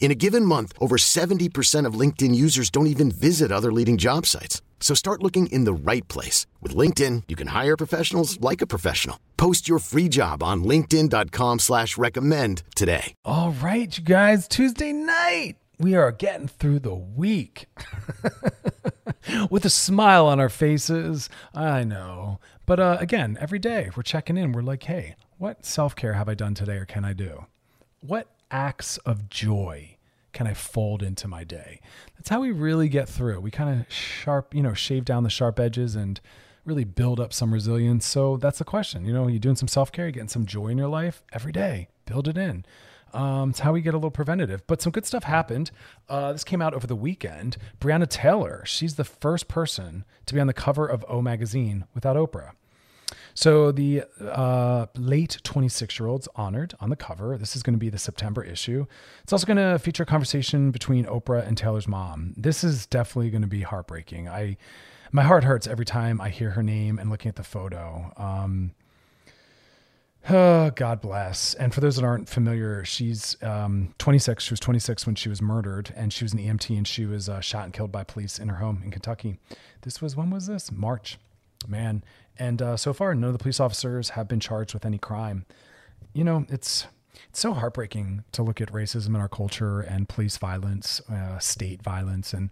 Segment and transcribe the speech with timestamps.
[0.00, 4.24] In a given month, over 70% of LinkedIn users don't even visit other leading job
[4.24, 4.62] sites.
[4.80, 6.46] So start looking in the right place.
[6.62, 9.18] With LinkedIn, you can hire professionals like a professional.
[9.36, 13.12] Post your free job on linkedin.com slash recommend today.
[13.24, 15.56] All right, you guys, Tuesday night.
[15.80, 17.66] We are getting through the week
[19.50, 21.28] with a smile on our faces.
[21.54, 22.40] I know.
[22.66, 24.52] But uh, again, every day we're checking in.
[24.52, 27.46] We're like, hey, what self care have I done today or can I do?
[28.00, 29.97] What acts of joy
[30.38, 31.80] can I fold into my day?
[32.16, 33.40] That's how we really get through.
[33.40, 36.20] We kind of sharp, you know, shave down the sharp edges and
[36.64, 38.06] really build up some resilience.
[38.06, 39.04] So that's the question.
[39.04, 41.50] You know, you're doing some self care, you're getting some joy in your life every
[41.50, 41.88] day.
[42.06, 42.64] Build it in.
[43.12, 44.64] Um, it's how we get a little preventative.
[44.68, 45.72] But some good stuff happened.
[46.08, 47.56] Uh, this came out over the weekend.
[47.80, 52.14] Breonna Taylor, she's the first person to be on the cover of O Magazine without
[52.14, 52.52] Oprah.
[53.38, 57.38] So the uh, late 26 year old's honored on the cover.
[57.38, 58.84] This is going to be the September issue.
[59.22, 62.34] It's also going to feature a conversation between Oprah and Taylor's mom.
[62.36, 64.28] This is definitely going to be heartbreaking.
[64.28, 64.56] I
[65.12, 68.12] my heart hurts every time I hear her name and looking at the photo.
[68.16, 68.72] Um,
[70.28, 71.54] Oh, God bless.
[71.54, 74.42] And for those that aren't familiar, she's um, 26.
[74.42, 77.28] She was 26 when she was murdered, and she was an EMT, and she was
[77.28, 79.38] uh, shot and killed by police in her home in Kentucky.
[79.82, 80.72] This was when was this?
[80.72, 81.18] March,
[81.68, 82.02] man.
[82.38, 85.44] And uh, so far, none of the police officers have been charged with any crime.
[86.12, 86.86] You know, it's
[87.28, 91.82] it's so heartbreaking to look at racism in our culture and police violence, uh, state
[91.82, 92.50] violence, and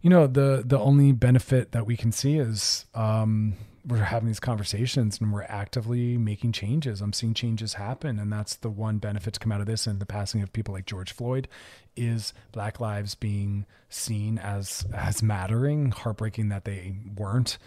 [0.00, 3.54] you know the the only benefit that we can see is um,
[3.86, 7.00] we're having these conversations and we're actively making changes.
[7.00, 9.86] I'm seeing changes happen, and that's the one benefit to come out of this.
[9.86, 11.48] And the passing of people like George Floyd
[11.96, 15.90] is Black lives being seen as as mattering.
[15.90, 17.58] Heartbreaking that they weren't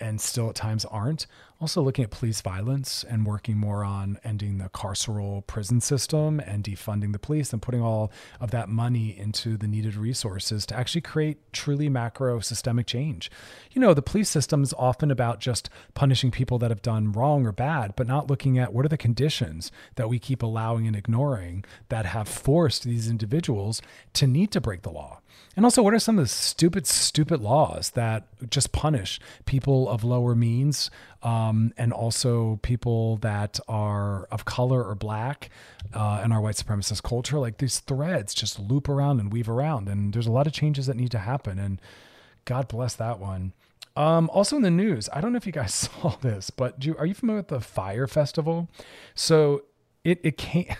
[0.00, 1.26] and still at times aren't.
[1.60, 6.64] Also, looking at police violence and working more on ending the carceral prison system and
[6.64, 8.10] defunding the police and putting all
[8.40, 13.30] of that money into the needed resources to actually create truly macro systemic change.
[13.72, 17.44] You know, the police system is often about just punishing people that have done wrong
[17.44, 20.96] or bad, but not looking at what are the conditions that we keep allowing and
[20.96, 23.82] ignoring that have forced these individuals
[24.14, 25.20] to need to break the law.
[25.56, 30.04] And also, what are some of the stupid, stupid laws that just punish people of
[30.04, 30.90] lower means
[31.22, 35.50] um, and also people that are of color or black
[35.92, 37.38] uh, in our white supremacist culture?
[37.38, 39.88] Like these threads just loop around and weave around.
[39.88, 41.58] And there's a lot of changes that need to happen.
[41.58, 41.80] And
[42.44, 43.52] God bless that one.
[43.96, 46.96] Um, also in the news, I don't know if you guys saw this, but you,
[46.96, 48.68] are you familiar with the Fyre Festival?
[49.14, 49.64] So
[50.04, 50.66] it, it came.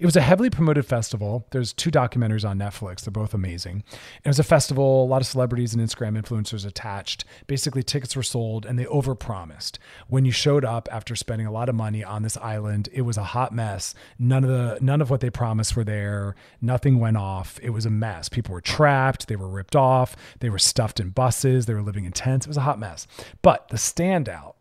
[0.00, 1.46] It was a heavily promoted festival.
[1.50, 3.02] There's two documentaries on Netflix.
[3.02, 3.84] They're both amazing.
[4.24, 7.24] It was a festival, a lot of celebrities and Instagram influencers attached.
[7.46, 9.78] Basically, tickets were sold and they overpromised.
[10.08, 13.16] When you showed up after spending a lot of money on this island, it was
[13.16, 13.94] a hot mess.
[14.18, 16.34] None of the none of what they promised were there.
[16.60, 17.58] Nothing went off.
[17.62, 18.28] It was a mess.
[18.28, 22.04] People were trapped, they were ripped off, they were stuffed in buses, they were living
[22.04, 22.46] in tents.
[22.46, 23.06] It was a hot mess.
[23.42, 24.54] But the standout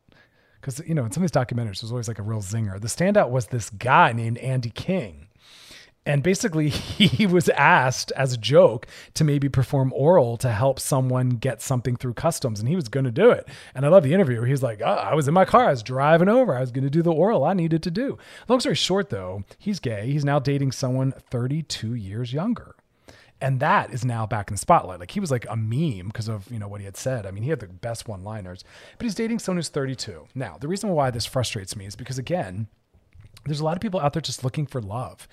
[0.67, 2.79] because you know in some of these documentaries there's always like a real zinger.
[2.79, 5.23] The standout was this guy named Andy King.
[6.05, 11.31] And basically, he was asked as a joke to maybe perform oral to help someone
[11.31, 13.47] get something through customs, and he was going to do it.
[13.75, 14.41] And I love the interview.
[14.43, 16.85] He's like, oh, "I was in my car, I was driving over, I was going
[16.85, 18.17] to do the oral I needed to do."
[18.47, 20.11] Long story short, though, he's gay.
[20.11, 22.76] He's now dating someone 32 years younger
[23.41, 24.99] and that is now back in the spotlight.
[24.99, 27.25] Like he was like a meme because of you know what he had said.
[27.25, 28.63] I mean, he had the best one-liners,
[28.97, 30.27] but he's dating someone who's 32.
[30.35, 32.67] Now, the reason why this frustrates me is because again,
[33.45, 35.27] there's a lot of people out there just looking for love.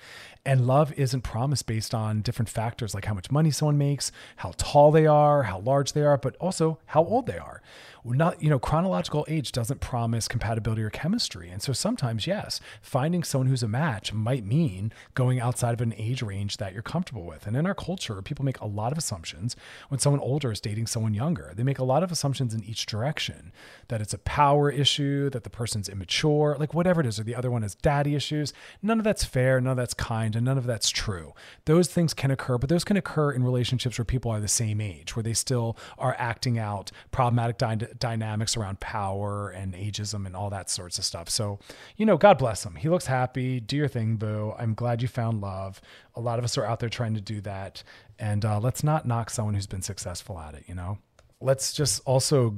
[0.47, 4.53] And love isn't promised based on different factors like how much money someone makes, how
[4.57, 7.63] tall they are, how large they are, but also how old they are.
[8.03, 11.49] not you know chronological age doesn't promise compatibility or chemistry.
[11.49, 15.95] And so sometimes yes finding someone who's a match might mean going outside of an
[15.97, 17.47] age range that you're comfortable with.
[17.47, 19.55] And in our culture people make a lot of assumptions
[19.89, 21.53] when someone older is dating someone younger.
[21.55, 23.51] They make a lot of assumptions in each direction
[23.87, 27.33] that it's a power issue that the person's immature like whatever it is or the
[27.33, 28.53] other one has daddy issues.
[28.83, 31.33] None of that's fair none of that's kind and none of that's true
[31.65, 34.79] those things can occur but those can occur in relationships where people are the same
[34.81, 40.35] age where they still are acting out problematic dy- dynamics around power and ageism and
[40.35, 41.29] all that sorts of stuff.
[41.29, 41.59] So,
[41.97, 42.75] you know, God bless him.
[42.75, 43.59] He looks happy.
[43.59, 44.53] Do your thing, boo.
[44.57, 45.81] I'm glad you found love.
[46.15, 47.83] A lot of us are out there trying to do that.
[48.19, 50.97] And uh, let's not knock someone who's been successful at it, you know?
[51.41, 52.55] Let's just also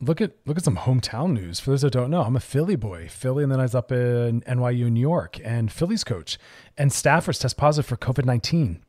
[0.00, 1.60] look at look at some hometown news.
[1.60, 3.92] For those that don't know, I'm a Philly boy, Philly, and then I was up
[3.92, 6.38] in NYU, New York, and Philly's coach
[6.78, 8.82] and staffers test positive for COVID nineteen.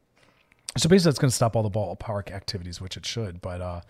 [0.78, 3.42] So basically, it's going to stop all the ballpark activities, which it should.
[3.42, 3.81] But uh,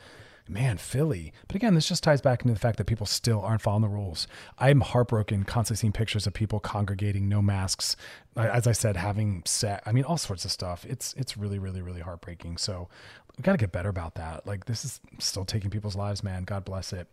[0.48, 1.32] man, Philly.
[1.48, 3.90] But again, this just ties back into the fact that people still aren't following the
[3.90, 4.28] rules.
[4.58, 7.96] I'm heartbroken constantly seeing pictures of people congregating, no masks.
[8.36, 10.86] As I said, having set, I mean, all sorts of stuff.
[10.86, 12.58] It's it's really, really, really heartbreaking.
[12.58, 12.90] So
[13.42, 14.46] we got to get better about that.
[14.46, 16.44] Like this is still taking people's lives, man.
[16.44, 17.08] God bless it.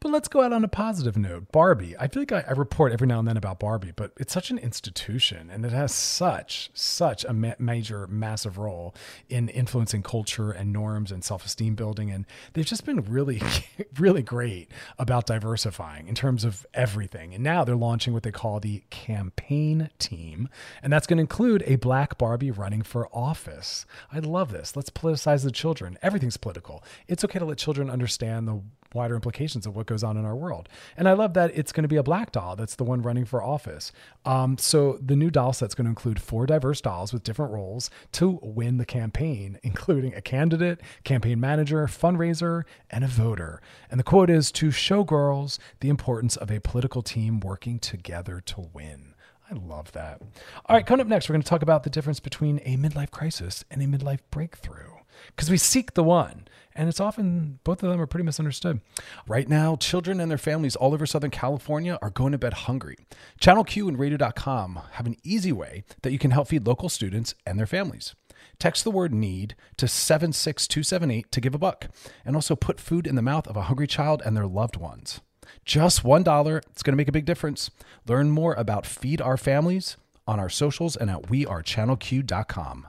[0.00, 1.52] But let's go out on a positive note.
[1.52, 1.94] Barbie.
[1.98, 4.50] I feel like I, I, report every now and then about Barbie, but it's such
[4.50, 8.94] an institution and it has such, such a ma- major, massive role
[9.28, 12.10] in influencing culture and norms and self esteem building.
[12.10, 13.42] And they've just been really,
[13.98, 17.34] really great about diversifying in terms of everything.
[17.34, 20.48] And now they're launching what they call the campaign team.
[20.82, 23.84] And that's going to include a black Barbie running for office.
[24.12, 24.76] I love this.
[24.76, 25.98] Let's politicize the children.
[26.02, 26.82] Everything's political.
[27.08, 28.62] It's okay to let children understand the
[28.94, 30.68] wider implications of what goes on in our world.
[30.96, 33.24] And I love that it's going to be a black doll that's the one running
[33.24, 33.92] for office.
[34.24, 37.90] Um, so the new doll set's going to include four diverse dolls with different roles
[38.12, 43.60] to win the campaign, including a candidate, campaign manager, fundraiser, and a voter.
[43.90, 48.40] And the quote is to show girls the importance of a political team working together
[48.46, 49.14] to win.
[49.50, 50.20] I love that.
[50.66, 53.10] All right, coming up next, we're going to talk about the difference between a midlife
[53.10, 57.90] crisis and a midlife breakthrough because we seek the one and it's often both of
[57.90, 58.80] them are pretty misunderstood.
[59.26, 62.96] Right now, children and their families all over Southern California are going to bed hungry.
[63.40, 67.34] Channel Q and radio.com have an easy way that you can help feed local students
[67.44, 68.14] and their families.
[68.58, 71.88] Text the word need to 76278 to give a buck
[72.24, 75.20] and also put food in the mouth of a hungry child and their loved ones.
[75.64, 77.70] Just $1, it's going to make a big difference.
[78.06, 79.96] Learn more about Feed Our Families
[80.26, 82.86] on our socials and at wearechannelq.com.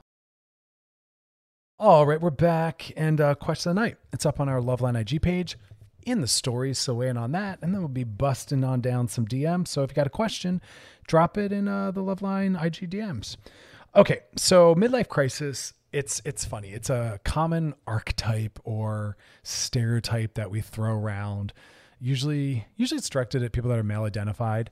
[1.81, 2.91] All right, we're back.
[2.95, 3.97] And uh, question of the night.
[4.13, 5.57] It's up on our Loveline IG page
[6.05, 6.77] in the stories.
[6.77, 7.57] So weigh in on that.
[7.63, 9.69] And then we'll be busting on down some DMs.
[9.69, 10.61] So if you got a question,
[11.07, 13.35] drop it in uh, the Loveline IG DMs.
[13.95, 15.73] Okay, so midlife crisis.
[15.91, 16.69] It's it's funny.
[16.69, 21.51] It's a common archetype or stereotype that we throw around.
[21.99, 24.69] Usually, usually it's directed at people that are male identified,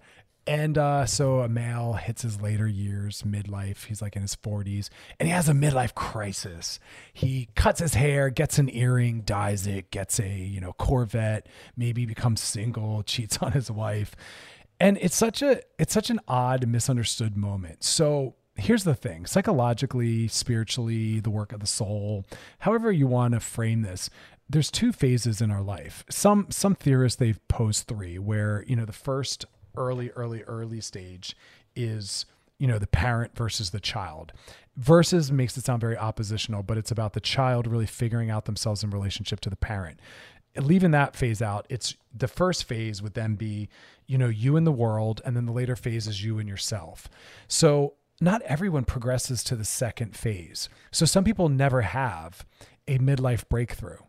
[0.48, 3.86] and uh, so a male hits his later years, midlife.
[3.86, 4.90] He's like in his 40s,
[5.20, 6.80] and he has a midlife crisis.
[7.14, 11.48] He cuts his hair, gets an earring, dyes it, gets a you know Corvette,
[11.78, 14.16] maybe becomes single, cheats on his wife,
[14.80, 17.84] and it's such a it's such an odd, misunderstood moment.
[17.84, 22.26] So here's the thing: psychologically, spiritually, the work of the soul,
[22.60, 24.10] however you want to frame this,
[24.50, 26.04] there's two phases in our life.
[26.10, 29.46] Some some theorists they've posed three, where you know the first
[29.80, 31.36] early, early, early stage
[31.76, 32.26] is
[32.60, 34.34] you know the parent versus the child.
[34.76, 38.84] Versus makes it sound very oppositional but it's about the child really figuring out themselves
[38.84, 40.00] in relationship to the parent.
[40.58, 43.70] Leaving that phase out it's the first phase would then be
[44.06, 47.10] you know you in the world and then the later phase is you and yourself.
[47.48, 50.68] So not everyone progresses to the second phase.
[50.92, 52.46] So some people never have
[52.88, 54.00] a midlife breakthrough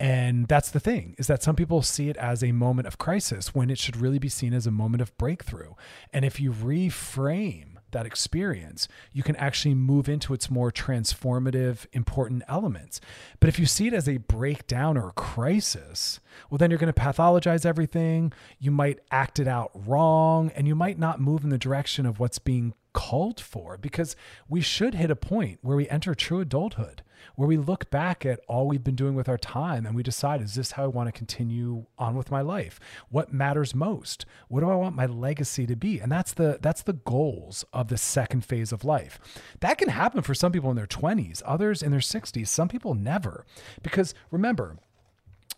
[0.00, 3.54] and that's the thing is that some people see it as a moment of crisis
[3.54, 5.72] when it should really be seen as a moment of breakthrough.
[6.12, 12.42] And if you reframe that experience, you can actually move into its more transformative, important
[12.46, 13.00] elements.
[13.40, 16.92] But if you see it as a breakdown or a crisis, well, then you're going
[16.92, 18.32] to pathologize everything.
[18.58, 22.20] You might act it out wrong, and you might not move in the direction of
[22.20, 24.16] what's being called for because
[24.48, 27.02] we should hit a point where we enter true adulthood
[27.36, 30.40] where we look back at all we've been doing with our time and we decide,
[30.40, 32.80] is this how I want to continue on with my life?
[33.08, 34.26] What matters most?
[34.48, 36.00] What do I want my legacy to be?
[36.00, 39.18] And that's the that's the goals of the second phase of life.
[39.60, 42.94] That can happen for some people in their 20s, others in their 60s, some people
[42.94, 43.44] never.
[43.82, 44.76] Because remember,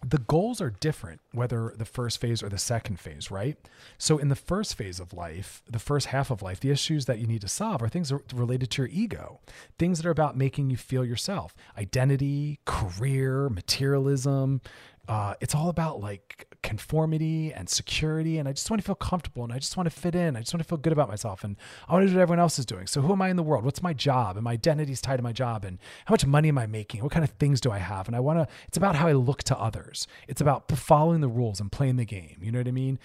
[0.07, 3.57] the goals are different whether the first phase or the second phase, right?
[3.99, 7.19] So in the first phase of life, the first half of life, the issues that
[7.19, 9.41] you need to solve are things related to your ego,
[9.79, 14.61] things that are about making you feel yourself, identity, career, materialism,
[15.09, 18.39] uh, it's all about like conformity and security.
[18.39, 20.37] And I just want to feel comfortable and I just want to fit in.
[20.37, 21.45] I just want to feel good about myself.
[21.45, 21.57] And
[21.89, 22.87] I want to do what everyone else is doing.
[22.87, 23.65] So who am I in the world?
[23.65, 24.37] What's my job?
[24.37, 25.65] And my identity is tied to my job.
[25.65, 27.03] And how much money am I making?
[27.03, 28.07] What kind of things do I have?
[28.07, 30.07] And I want to, it's about how I look to others.
[30.29, 32.39] It's about following the rules and playing the game.
[32.41, 32.99] You know what I mean?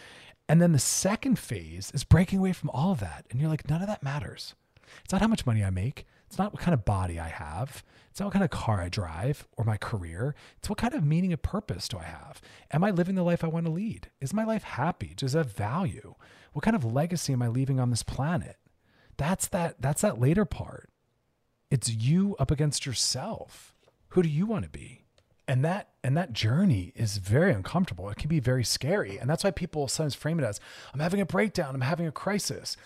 [0.48, 3.26] And then the second phase is breaking away from all of that.
[3.32, 4.54] And you're like, none of that matters.
[5.04, 6.06] It's not how much money I make.
[6.27, 7.84] It's not what kind of body I have.
[8.10, 10.36] It's not what kind of car I drive or my career.
[10.58, 12.41] It's what kind of meaning and purpose do I have?
[12.72, 14.10] Am I living the life I want to lead?
[14.22, 15.13] Is my life happy?
[15.15, 16.15] Does it have value?
[16.53, 18.58] What kind of legacy am I leaving on this planet?
[19.17, 20.89] That's that that's that later part.
[21.70, 23.74] It's you up against yourself.
[24.10, 25.01] Who do you want to be?
[25.48, 28.10] And that and that journey is very uncomfortable.
[28.10, 29.17] It can be very scary.
[29.17, 30.60] And that's why people sometimes frame it as
[30.94, 32.77] I'm having a breakdown, I'm having a crisis.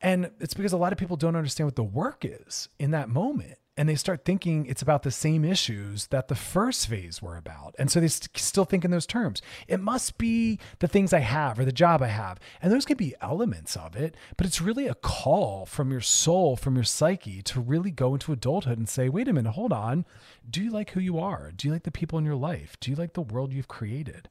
[0.00, 3.08] And it's because a lot of people don't understand what the work is in that
[3.08, 3.56] moment.
[3.76, 7.74] And they start thinking it's about the same issues that the first phase were about.
[7.78, 9.40] And so they st- still think in those terms.
[9.68, 12.38] It must be the things I have or the job I have.
[12.60, 16.56] And those can be elements of it, but it's really a call from your soul,
[16.56, 20.04] from your psyche to really go into adulthood and say, wait a minute, hold on.
[20.48, 21.50] Do you like who you are?
[21.50, 22.76] Do you like the people in your life?
[22.80, 24.28] Do you like the world you've created?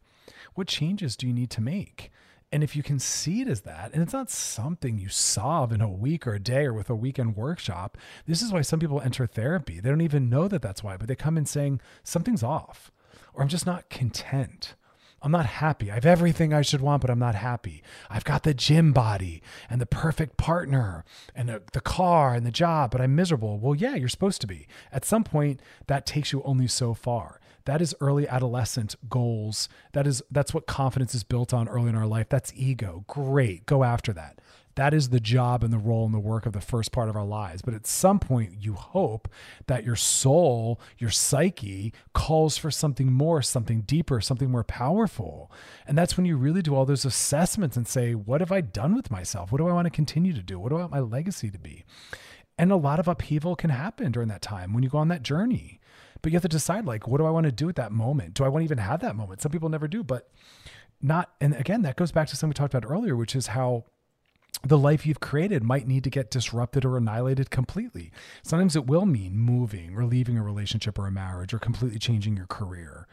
[0.53, 2.11] What changes do you need to make?
[2.51, 5.81] And if you can see it as that, and it's not something you solve in
[5.81, 9.01] a week or a day or with a weekend workshop, this is why some people
[9.01, 9.79] enter therapy.
[9.79, 12.91] They don't even know that that's why, but they come in saying something's off,
[13.35, 14.73] or I'm just not content.
[15.21, 15.91] I'm not happy.
[15.91, 17.83] I have everything I should want, but I'm not happy.
[18.09, 21.03] I've got the gym body and the perfect partner
[21.35, 23.59] and the, the car and the job, but I'm miserable.
[23.59, 24.67] Well, yeah, you're supposed to be.
[24.91, 27.38] At some point, that takes you only so far.
[27.69, 29.69] That is early adolescent goals.
[29.93, 32.27] That is that's what confidence is built on early in our life.
[32.27, 33.03] That's ego.
[33.05, 33.67] Great.
[33.67, 34.41] Go after that.
[34.73, 37.15] That is the job and the role and the work of the first part of
[37.15, 37.61] our lives.
[37.61, 39.27] But at some point, you hope
[39.67, 45.51] that your soul, your psyche calls for something more, something deeper, something more powerful.
[45.85, 48.95] And that's when you really do all those assessments and say, what have I done
[48.95, 49.51] with myself?
[49.51, 50.59] What do I want to continue to do?
[50.59, 51.85] What do I want my legacy to be?
[52.57, 55.21] And a lot of upheaval can happen during that time when you go on that
[55.21, 55.78] journey.
[56.21, 58.33] But you have to decide like, what do I want to do at that moment?
[58.33, 59.41] Do I want to even have that moment?
[59.41, 60.29] Some people never do, but
[61.01, 61.31] not.
[61.39, 63.85] And again, that goes back to something we talked about earlier, which is how
[64.63, 68.11] the life you've created might need to get disrupted or annihilated completely.
[68.43, 72.35] Sometimes it will mean moving or leaving a relationship or a marriage or completely changing
[72.35, 73.07] your career,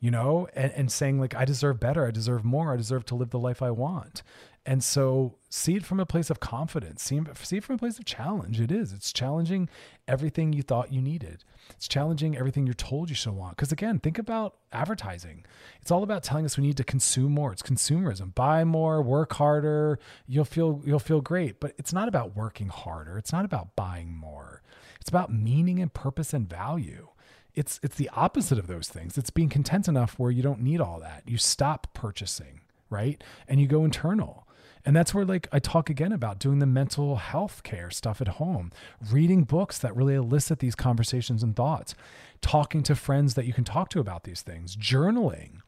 [0.00, 2.06] you know, and, and saying, like, I deserve better.
[2.06, 2.72] I deserve more.
[2.72, 4.24] I deserve to live the life I want.
[4.66, 7.98] And so see it from a place of confidence, see, see it from a place
[7.98, 8.60] of challenge.
[8.60, 8.92] It is.
[8.92, 9.68] It's challenging
[10.06, 11.44] everything you thought you needed.
[11.70, 13.56] It's challenging everything you're told you should want.
[13.56, 15.44] Because again, think about advertising.
[15.82, 17.52] It's all about telling us we need to consume more.
[17.52, 18.32] It's consumerism.
[18.34, 21.58] Buy more, work harder, you'll feel you'll feel great.
[21.58, 23.18] But it's not about working harder.
[23.18, 24.62] It's not about buying more.
[25.00, 27.08] It's about meaning and purpose and value.
[27.54, 29.18] It's it's the opposite of those things.
[29.18, 31.24] It's being content enough where you don't need all that.
[31.26, 33.22] You stop purchasing, right?
[33.48, 34.46] And you go internal
[34.84, 38.28] and that's where like I talk again about doing the mental health care stuff at
[38.28, 38.70] home,
[39.10, 41.94] reading books that really elicit these conversations and thoughts,
[42.40, 45.60] talking to friends that you can talk to about these things, journaling,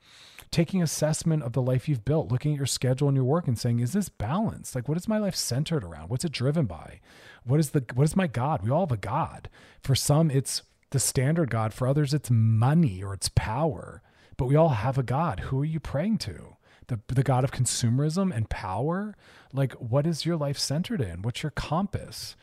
[0.50, 3.59] taking assessment of the life you've built, looking at your schedule and your work and
[3.59, 4.75] saying, is this balanced?
[4.75, 6.09] Like what is my life centered around?
[6.09, 7.00] What's it driven by?
[7.45, 8.62] What is the what is my God?
[8.62, 9.50] We all have a God.
[9.83, 14.02] For some it's the standard God, for others it's money or it's power.
[14.38, 15.40] But we all have a God.
[15.40, 16.57] Who are you praying to?
[16.89, 19.17] The the god of consumerism and power?
[19.53, 21.23] Like what is your life centered in?
[21.23, 22.37] What's your compass?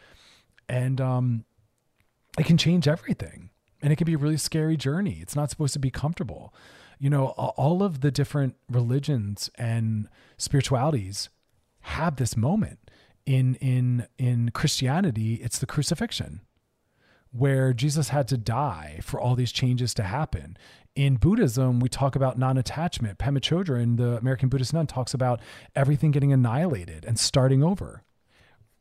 [0.67, 1.45] And um
[2.37, 3.49] it can change everything.
[3.81, 5.19] And it can be a really scary journey.
[5.21, 6.53] It's not supposed to be comfortable.
[6.99, 11.29] You know all of the different religions and spiritualities
[11.81, 12.79] have this moment.
[13.25, 16.41] In in in christianity it's the crucifixion
[17.31, 20.57] where Jesus had to die for all these changes to happen.
[20.95, 23.19] In Buddhism, we talk about non attachment.
[23.19, 25.39] Pema Chodron, the American Buddhist nun, talks about
[25.75, 28.03] everything getting annihilated and starting over.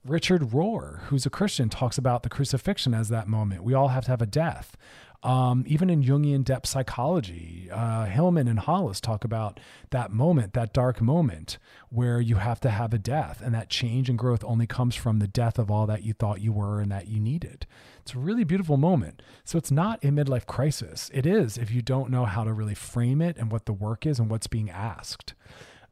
[0.05, 3.63] Richard Rohr, who's a Christian, talks about the crucifixion as that moment.
[3.63, 4.77] We all have to have a death.
[5.25, 9.59] Um, even in Jungian depth psychology, uh, Hillman and Hollis talk about
[9.91, 11.59] that moment, that dark moment
[11.91, 15.19] where you have to have a death, and that change and growth only comes from
[15.19, 17.67] the death of all that you thought you were and that you needed.
[18.01, 19.21] It's a really beautiful moment.
[19.45, 21.11] So it's not a midlife crisis.
[21.13, 24.07] It is if you don't know how to really frame it and what the work
[24.07, 25.35] is and what's being asked.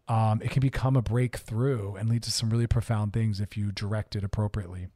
[0.09, 3.73] Um, it can become a breakthrough and lead to some really profound things if you
[3.73, 4.87] direct it appropriately.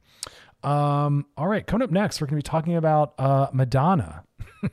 [0.63, 4.23] Um, all right, coming up next, we're going to be talking about uh, Madonna.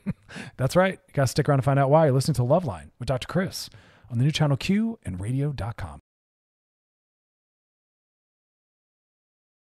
[0.57, 0.99] That's right.
[1.09, 2.07] You got to stick around to find out why.
[2.07, 3.27] You're listening to Loveline with Dr.
[3.27, 3.69] Chris
[4.11, 6.01] on the new channel Q and radio.com.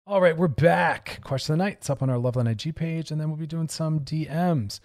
[0.05, 1.19] All right, we're back.
[1.23, 1.77] Question of the night.
[1.79, 4.79] It's up on our Loveline IG page, and then we'll be doing some DMs.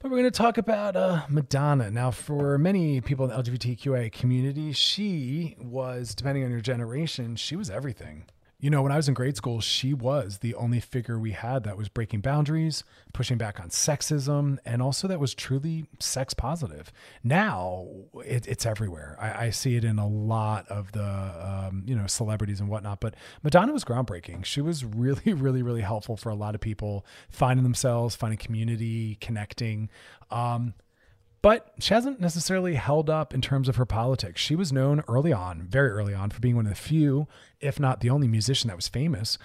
[0.00, 1.90] But we're going to talk about uh, Madonna.
[1.90, 7.56] Now, for many people in the LGBTQA community, she was, depending on your generation, she
[7.56, 8.24] was everything.
[8.60, 11.62] You know, when I was in grade school, she was the only figure we had
[11.62, 16.92] that was breaking boundaries, pushing back on sexism, and also that was truly sex positive.
[17.22, 17.86] Now
[18.24, 19.16] it, it's everywhere.
[19.20, 22.98] I, I, see it in a lot of the, um, you know, celebrities and whatnot.
[22.98, 24.44] But Madonna was groundbreaking.
[24.44, 29.18] She was really, really, really helpful for a lot of people finding themselves, finding community,
[29.20, 29.88] connecting.
[30.32, 30.74] Um,
[31.48, 34.38] but she hasn't necessarily held up in terms of her politics.
[34.38, 37.26] She was known early on, very early on, for being one of the few,
[37.58, 39.38] if not the only musician that was famous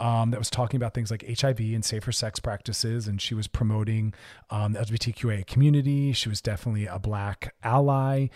[0.00, 3.06] um, that was talking about things like HIV and safer sex practices.
[3.06, 4.14] And she was promoting
[4.48, 6.14] um, the LGBTQA community.
[6.14, 8.28] She was definitely a black ally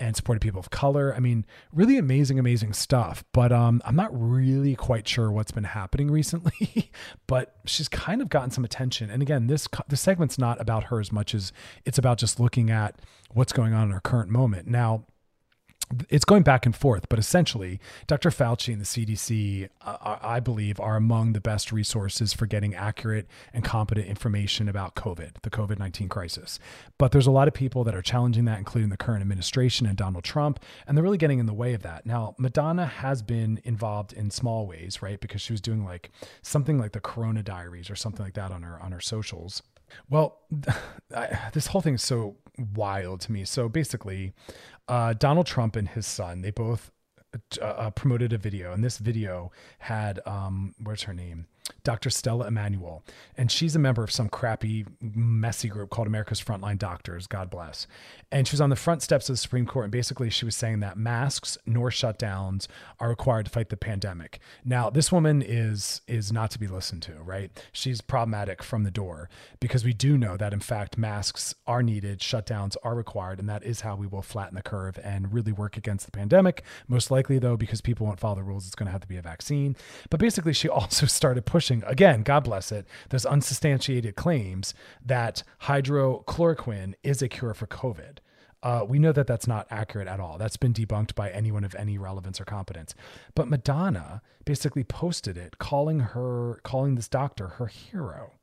[0.00, 1.14] and supported people of color.
[1.14, 3.24] I mean, really amazing, amazing stuff.
[3.32, 6.90] But um, I'm not really quite sure what's been happening recently.
[7.26, 9.10] but she's kind of gotten some attention.
[9.10, 11.52] And again, this this segment's not about her as much as
[11.84, 13.00] it's about just looking at
[13.32, 14.66] what's going on in her current moment.
[14.66, 15.04] Now,
[16.08, 18.30] it's going back and forth, but essentially, Dr.
[18.30, 23.26] Fauci and the CDC, uh, I believe, are among the best resources for getting accurate
[23.52, 26.58] and competent information about COVID, the COVID 19 crisis.
[26.98, 29.96] But there's a lot of people that are challenging that, including the current administration and
[29.96, 32.04] Donald Trump, and they're really getting in the way of that.
[32.04, 35.20] Now, Madonna has been involved in small ways, right?
[35.20, 36.10] Because she was doing like
[36.42, 39.62] something like the Corona Diaries or something like that on her on her socials.
[40.08, 40.38] Well,
[41.16, 42.36] I, this whole thing is so
[42.74, 43.44] wild to me.
[43.44, 44.32] So basically,
[44.88, 46.90] uh, Donald Trump and his son, they both
[47.60, 51.46] uh, uh, promoted a video, and this video had um, where's her name?
[51.84, 52.10] Dr.
[52.10, 53.02] Stella Immanuel,
[53.36, 57.26] and she's a member of some crappy, messy group called America's Frontline Doctors.
[57.26, 57.86] God bless.
[58.30, 60.56] And she was on the front steps of the Supreme Court, and basically she was
[60.56, 62.66] saying that masks nor shutdowns
[63.00, 64.40] are required to fight the pandemic.
[64.64, 67.50] Now, this woman is is not to be listened to, right?
[67.72, 69.28] She's problematic from the door
[69.60, 73.62] because we do know that in fact masks are needed, shutdowns are required, and that
[73.62, 76.62] is how we will flatten the curve and really work against the pandemic.
[76.86, 79.16] Most likely, though, because people won't follow the rules, it's going to have to be
[79.16, 79.76] a vaccine.
[80.10, 84.74] But basically, she also started pushing pushing, again, God bless it, there's unsubstantiated claims
[85.04, 88.18] that hydroxychloroquine is a cure for COVID.
[88.62, 90.38] Uh, we know that that's not accurate at all.
[90.38, 92.94] That's been debunked by anyone of any relevance or competence.
[93.34, 98.34] But Madonna basically posted it, calling her, calling this doctor her hero.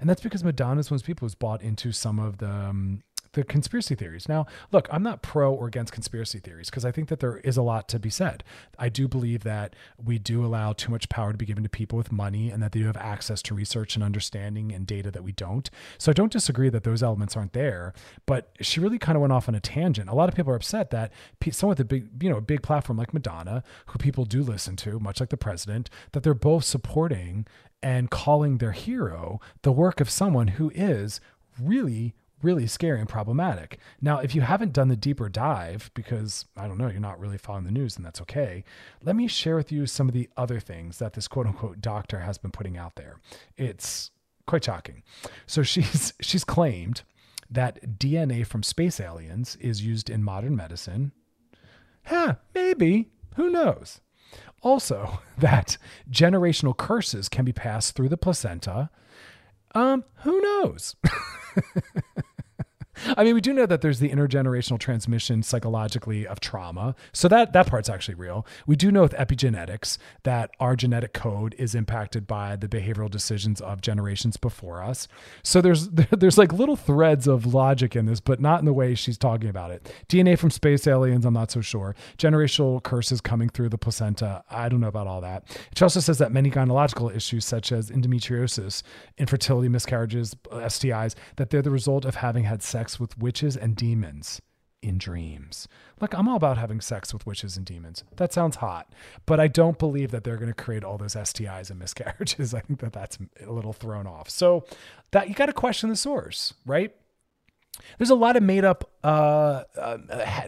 [0.00, 3.02] And that's because Madonna's one of those people who's bought into some of the um,
[3.32, 4.28] the conspiracy theories.
[4.28, 7.56] Now, look, I'm not pro or against conspiracy theories because I think that there is
[7.56, 8.42] a lot to be said.
[8.78, 11.96] I do believe that we do allow too much power to be given to people
[11.96, 15.22] with money and that they do have access to research and understanding and data that
[15.22, 15.70] we don't.
[15.98, 17.94] So I don't disagree that those elements aren't there,
[18.26, 20.08] but she really kind of went off on a tangent.
[20.08, 21.12] A lot of people are upset that
[21.52, 24.76] someone with a big, you know, a big platform like Madonna, who people do listen
[24.76, 27.46] to, much like the president, that they're both supporting
[27.82, 31.20] and calling their hero the work of someone who is
[31.60, 33.78] really really scary and problematic.
[34.00, 37.38] Now, if you haven't done the deeper dive, because I don't know, you're not really
[37.38, 38.64] following the news, and that's okay,
[39.02, 42.20] let me share with you some of the other things that this quote unquote doctor
[42.20, 43.16] has been putting out there.
[43.56, 44.10] It's
[44.46, 45.02] quite shocking.
[45.46, 47.02] So she's she's claimed
[47.50, 51.12] that DNA from space aliens is used in modern medicine.
[52.04, 53.10] Huh, maybe.
[53.36, 54.00] Who knows?
[54.62, 55.78] Also, that
[56.10, 58.90] generational curses can be passed through the placenta.
[59.74, 60.96] Um, who knows?
[63.16, 66.94] I mean, we do know that there's the intergenerational transmission psychologically of trauma.
[67.12, 68.46] So that that part's actually real.
[68.66, 73.60] We do know with epigenetics that our genetic code is impacted by the behavioral decisions
[73.60, 75.08] of generations before us.
[75.42, 78.94] So there's there's like little threads of logic in this, but not in the way
[78.94, 79.92] she's talking about it.
[80.08, 81.94] DNA from space aliens, I'm not so sure.
[82.18, 85.44] Generational curses coming through the placenta, I don't know about all that.
[85.74, 88.82] She also says that many gynecological issues such as endometriosis,
[89.18, 94.40] infertility, miscarriages, STIs, that they're the result of having had sex with witches and demons
[94.82, 95.68] in dreams.
[96.00, 98.02] Look, I'm all about having sex with witches and demons.
[98.16, 98.92] That sounds hot,
[99.26, 102.54] but I don't believe that they're going to create all those STIs and miscarriages.
[102.54, 104.30] I think that that's a little thrown off.
[104.30, 104.64] So
[105.10, 106.94] that you got to question the source, right?
[107.98, 109.98] There's a lot of made up uh, uh,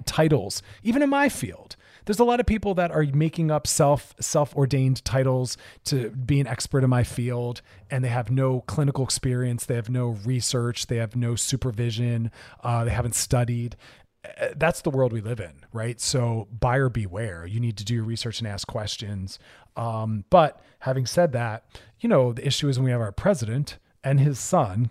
[0.04, 4.14] titles, even in my field there's a lot of people that are making up self
[4.20, 9.04] self ordained titles to be an expert in my field, and they have no clinical
[9.04, 12.30] experience, they have no research, they have no supervision,
[12.62, 13.76] uh, they haven't studied.
[14.24, 16.00] Uh, that's the world we live in, right?
[16.00, 17.44] So buyer beware.
[17.44, 19.38] You need to do your research and ask questions.
[19.76, 21.64] Um, but having said that,
[22.00, 24.90] you know the issue is when we have our president and his son,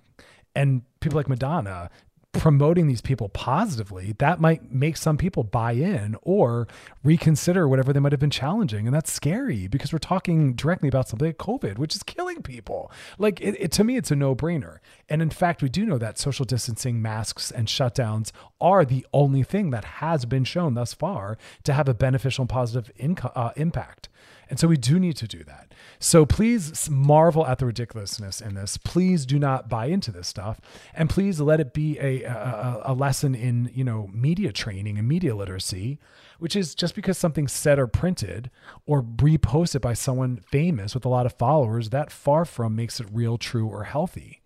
[0.55, 1.89] and people like Madonna
[2.33, 6.67] promoting these people positively, that might make some people buy in or
[7.03, 8.87] reconsider whatever they might have been challenging.
[8.87, 12.91] And that's scary because we're talking directly about something like COVID, which is killing people.
[13.17, 14.79] Like it, it, to me, it's a no brainer.
[15.09, 19.43] And in fact, we do know that social distancing, masks, and shutdowns are the only
[19.43, 23.51] thing that has been shown thus far to have a beneficial and positive inco- uh,
[23.55, 24.07] impact.
[24.51, 25.73] And so we do need to do that.
[25.97, 28.75] So please marvel at the ridiculousness in this.
[28.75, 30.59] Please do not buy into this stuff.
[30.93, 35.07] And please let it be a, a, a lesson in, you know, media training and
[35.07, 35.99] media literacy,
[36.37, 38.51] which is just because something's said or printed
[38.85, 43.07] or reposted by someone famous with a lot of followers, that far from makes it
[43.09, 44.41] real, true, or healthy.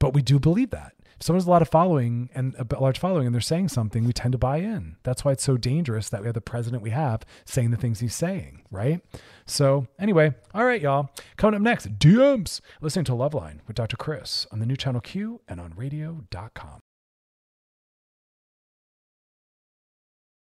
[0.00, 2.98] But we do believe that if someone has a lot of following and a large
[2.98, 4.96] following and they're saying something, we tend to buy in.
[5.02, 8.00] That's why it's so dangerous that we have the president we have saying the things
[8.00, 9.00] he's saying, right?
[9.46, 11.10] So, anyway, all right, y'all.
[11.36, 12.60] Coming up next, DMs.
[12.80, 13.96] Listening to Loveline with Dr.
[13.96, 16.80] Chris on the new channel Q and on radio.com.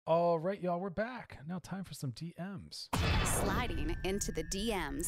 [0.04, 1.38] All right, y'all, we're back.
[1.48, 2.88] Now, time for some DMs.
[3.24, 5.04] Sliding into the DMs.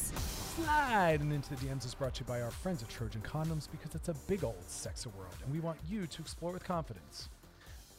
[0.55, 3.93] Sliding into the DMs is brought to you by our friends at Trojan Condoms because
[3.93, 7.27] it's a big old sexy world and we want you to explore with confidence.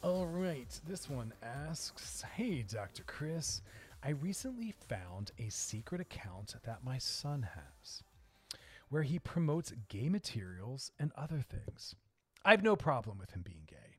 [0.01, 3.03] All right, this one asks Hey, Dr.
[3.03, 3.61] Chris,
[4.01, 8.01] I recently found a secret account that my son has
[8.89, 11.93] where he promotes gay materials and other things.
[12.43, 13.96] I have no problem with him being gay.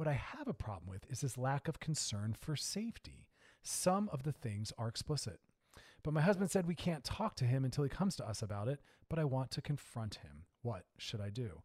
[0.00, 3.26] What I have a problem with is his lack of concern for safety.
[3.62, 5.40] Some of the things are explicit.
[6.02, 8.66] But my husband said we can't talk to him until he comes to us about
[8.66, 10.44] it, but I want to confront him.
[10.62, 11.60] What should I do?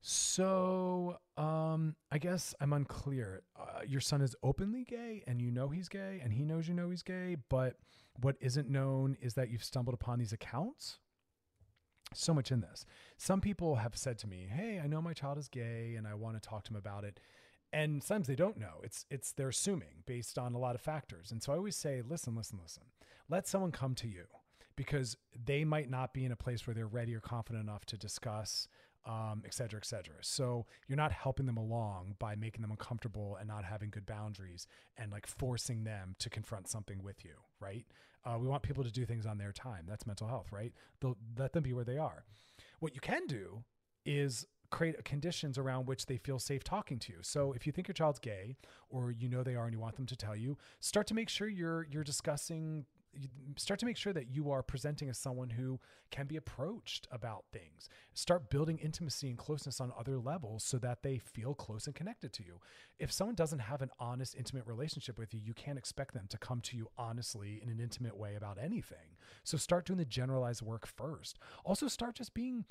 [0.00, 3.42] So, um, I guess I'm unclear.
[3.58, 6.74] Uh, your son is openly gay and you know he's gay and he knows you
[6.74, 7.74] know he's gay, but
[8.20, 11.00] what isn't known is that you've stumbled upon these accounts.
[12.14, 12.86] So much in this.
[13.16, 16.14] Some people have said to me, Hey, I know my child is gay and I
[16.14, 17.18] want to talk to him about it
[17.72, 21.30] and sometimes they don't know it's it's they're assuming based on a lot of factors
[21.30, 22.84] and so i always say listen listen listen
[23.28, 24.24] let someone come to you
[24.76, 27.96] because they might not be in a place where they're ready or confident enough to
[27.96, 28.68] discuss
[29.06, 30.16] um, et cetera, et cetera.
[30.20, 34.66] So you're not helping them along by making them uncomfortable and not having good boundaries
[34.96, 37.86] and like forcing them to confront something with you, right?
[38.24, 39.84] Uh, we want people to do things on their time.
[39.88, 40.72] That's mental health, right?
[41.00, 42.24] They'll let them be where they are.
[42.80, 43.64] What you can do
[44.04, 47.18] is create conditions around which they feel safe talking to you.
[47.22, 48.56] So if you think your child's gay
[48.90, 51.28] or you know they are and you want them to tell you, start to make
[51.28, 52.84] sure you're you're discussing
[53.56, 57.44] start to make sure that you are presenting as someone who can be approached about
[57.52, 57.88] things.
[58.14, 62.32] Start building intimacy and closeness on other levels so that they feel close and connected
[62.34, 62.60] to you.
[62.98, 66.38] If someone doesn't have an honest, intimate relationship with you, you can't expect them to
[66.38, 69.16] come to you honestly in an intimate way about anything.
[69.42, 71.38] So start doing the generalized work first.
[71.64, 72.64] Also, start just being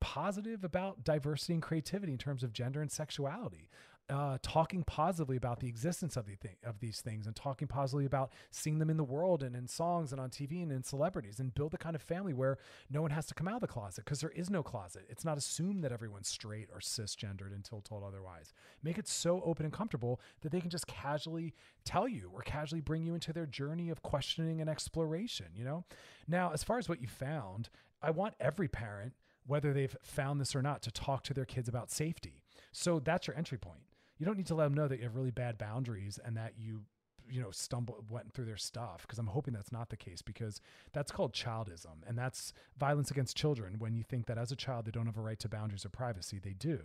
[0.00, 3.68] positive about diversity and creativity in terms of gender and sexuality.
[4.08, 8.06] Uh, talking positively about the existence of, the thing, of these things and talking positively
[8.06, 11.40] about seeing them in the world and in songs and on TV and in celebrities
[11.40, 12.56] and build the kind of family where
[12.88, 15.04] no one has to come out of the closet because there is no closet.
[15.08, 18.54] It's not assumed that everyone's straight or cisgendered until told otherwise.
[18.80, 21.52] Make it so open and comfortable that they can just casually
[21.84, 25.82] tell you or casually bring you into their journey of questioning and exploration, you know?
[26.28, 29.14] Now, as far as what you found, I want every parent
[29.46, 32.42] whether they've found this or not, to talk to their kids about safety.
[32.72, 33.80] So that's your entry point.
[34.18, 36.54] You don't need to let them know that you have really bad boundaries and that
[36.58, 36.82] you
[37.28, 40.60] you know stumble went through their stuff because i'm hoping that's not the case because
[40.92, 44.84] that's called childism and that's violence against children when you think that as a child
[44.84, 46.78] they don't have a right to boundaries or privacy they do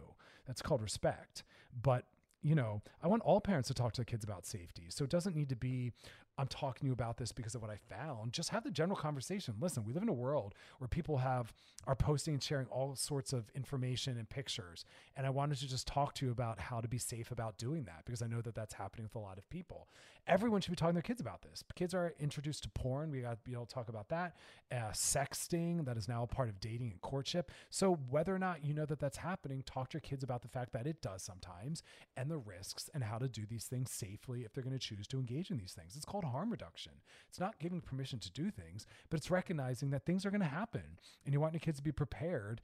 [0.47, 1.43] that's called respect
[1.79, 2.05] but
[2.41, 4.85] you know, I want all parents to talk to their kids about safety.
[4.89, 5.91] So it doesn't need to be,
[6.37, 8.33] I'm talking to you about this because of what I found.
[8.33, 9.53] Just have the general conversation.
[9.59, 11.53] Listen, we live in a world where people have
[11.87, 15.87] are posting and sharing all sorts of information and pictures, and I wanted to just
[15.87, 18.55] talk to you about how to be safe about doing that because I know that
[18.55, 19.87] that's happening with a lot of people.
[20.27, 21.63] Everyone should be talking to their kids about this.
[21.75, 23.09] Kids are introduced to porn.
[23.09, 24.35] We got to be able to talk about that.
[24.71, 27.51] Uh, sexting that is now a part of dating and courtship.
[27.71, 30.47] So whether or not you know that that's happening, talk to your kids about the
[30.47, 31.81] fact that it does sometimes
[32.15, 35.07] and the risks and how to do these things safely if they're going to choose
[35.07, 35.95] to engage in these things.
[35.95, 36.93] It's called harm reduction.
[37.27, 40.47] It's not giving permission to do things, but it's recognizing that things are going to
[40.47, 42.61] happen and you want your kids to be prepared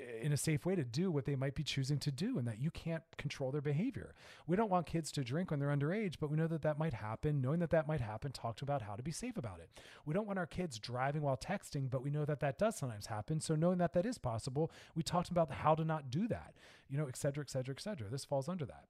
[0.00, 2.46] Eh, in a safe way to do what they might be choosing to do and
[2.46, 4.14] that you can't control their behavior.
[4.46, 6.92] We don't want kids to drink when they're underage, but we know that that might
[6.92, 7.40] happen.
[7.40, 9.70] Knowing that that might happen, talk about how to be safe about it.
[10.04, 13.06] We don't want our kids driving while texting, but we know that that does sometimes
[13.06, 13.40] happen.
[13.40, 16.54] So knowing that that is possible, we talked about how to not do that,
[16.88, 18.08] you know, et cetera, et cetera, et cetera.
[18.10, 18.84] This falls under that.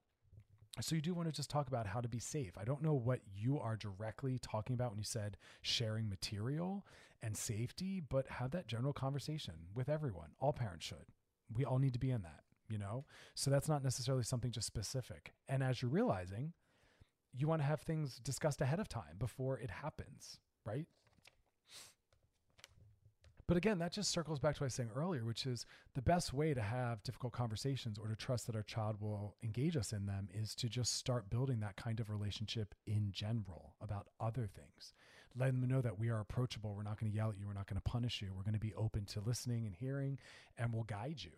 [0.81, 2.57] So you do want to just talk about how to be safe.
[2.57, 6.87] I don't know what you are directly talking about when you said sharing material
[7.23, 10.31] and safety, but have that general conversation with everyone.
[10.41, 11.07] All parents should.
[11.55, 12.41] We all need to be in that.
[12.71, 13.05] you know?
[13.35, 15.33] So that's not necessarily something just specific.
[15.49, 16.53] And as you're realizing,
[17.33, 20.87] you want to have things discussed ahead of time before it happens, right?
[23.51, 26.03] But again, that just circles back to what I was saying earlier, which is the
[26.03, 29.93] best way to have difficult conversations or to trust that our child will engage us
[29.93, 34.47] in them is to just start building that kind of relationship in general about other
[34.47, 34.95] things.
[35.37, 36.77] Let them know that we are approachable.
[36.77, 37.49] We're not going to yell at you.
[37.49, 38.29] We're not going to punish you.
[38.37, 40.21] We're going to be open to listening and hearing,
[40.57, 41.33] and we'll guide you.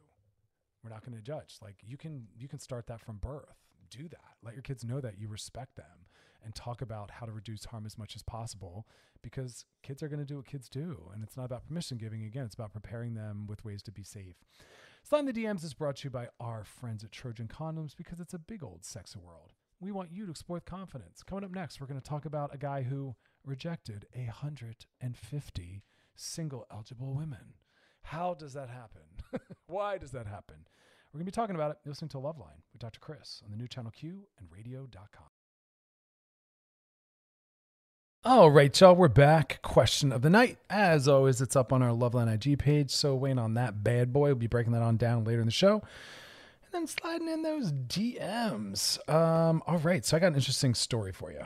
[0.84, 1.56] We're not going to judge.
[1.62, 3.56] Like you can you can start that from birth.
[3.88, 4.36] Do that.
[4.44, 6.01] Let your kids know that you respect them
[6.44, 8.86] and talk about how to reduce harm as much as possible
[9.22, 11.10] because kids are going to do what kids do.
[11.14, 12.24] And it's not about permission giving.
[12.24, 14.36] Again, it's about preparing them with ways to be safe.
[15.02, 18.34] Slide the DMs is brought to you by our friends at Trojan Condoms because it's
[18.34, 19.52] a big old sexy world.
[19.80, 21.22] We want you to explore with confidence.
[21.24, 25.82] Coming up next, we're going to talk about a guy who rejected 150
[26.14, 27.54] single eligible women.
[28.02, 29.02] How does that happen?
[29.66, 30.68] Why does that happen?
[31.12, 31.78] We're going to be talking about it.
[31.84, 33.00] You're listening to Loveline with Dr.
[33.00, 35.31] Chris on the new channel Q and radio.com.
[38.24, 39.60] All right, y'all, we're back.
[39.62, 40.56] Question of the night.
[40.70, 42.92] As always, it's up on our Loveline IG page.
[42.92, 44.26] So, waiting on that bad boy.
[44.26, 45.82] We'll be breaking that on down later in the show.
[46.62, 48.96] And then sliding in those DMs.
[49.12, 51.40] Um, all right, so I got an interesting story for you.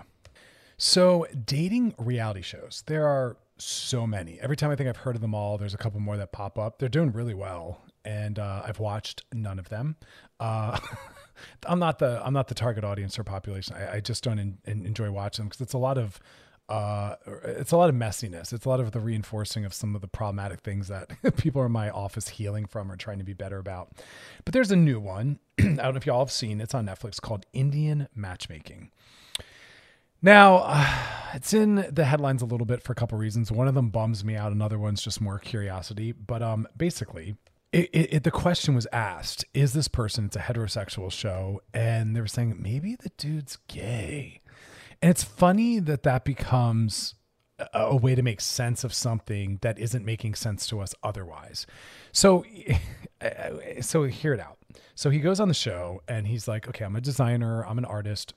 [0.77, 2.85] So, dating reality shows.
[2.85, 4.39] There are so many.
[4.39, 6.59] Every time I think I've heard of them all, there's a couple more that pop
[6.59, 6.79] up.
[6.79, 9.97] They're doing really well, and uh, I've watched none of them.
[10.39, 10.79] Uh,
[11.67, 13.77] I'm not the I'm not the target audience or population.
[13.77, 16.21] I, I just don't en- enjoy watching them because it's a lot of
[16.69, 18.53] uh, it's a lot of messiness.
[18.53, 21.73] It's a lot of the reinforcing of some of the problematic things that people in
[21.73, 23.93] my office healing from or trying to be better about.
[24.45, 25.39] But there's a new one.
[25.59, 26.61] I don't know if y'all have seen.
[26.61, 28.91] It's on Netflix called Indian Matchmaking.
[30.23, 30.87] Now, uh,
[31.35, 33.53] it's in the headlines a little bit for a couple reasons.
[33.53, 34.51] One of them bums me out.
[34.51, 36.13] Another one's just more curiosity.
[36.13, 37.37] But um, basically,
[37.73, 40.25] it, it, it, the question was asked: Is this person?
[40.25, 44.41] It's a heterosexual show, and they were saying maybe the dude's gay.
[45.07, 47.15] And it's funny that that becomes
[47.73, 51.65] a, way to make sense of something that isn't making sense to us otherwise.
[52.11, 52.45] So,
[53.83, 54.59] so hear it out.
[54.97, 57.65] So he goes on the show and he's like, "Okay, I'm a designer.
[57.65, 58.35] I'm an artist."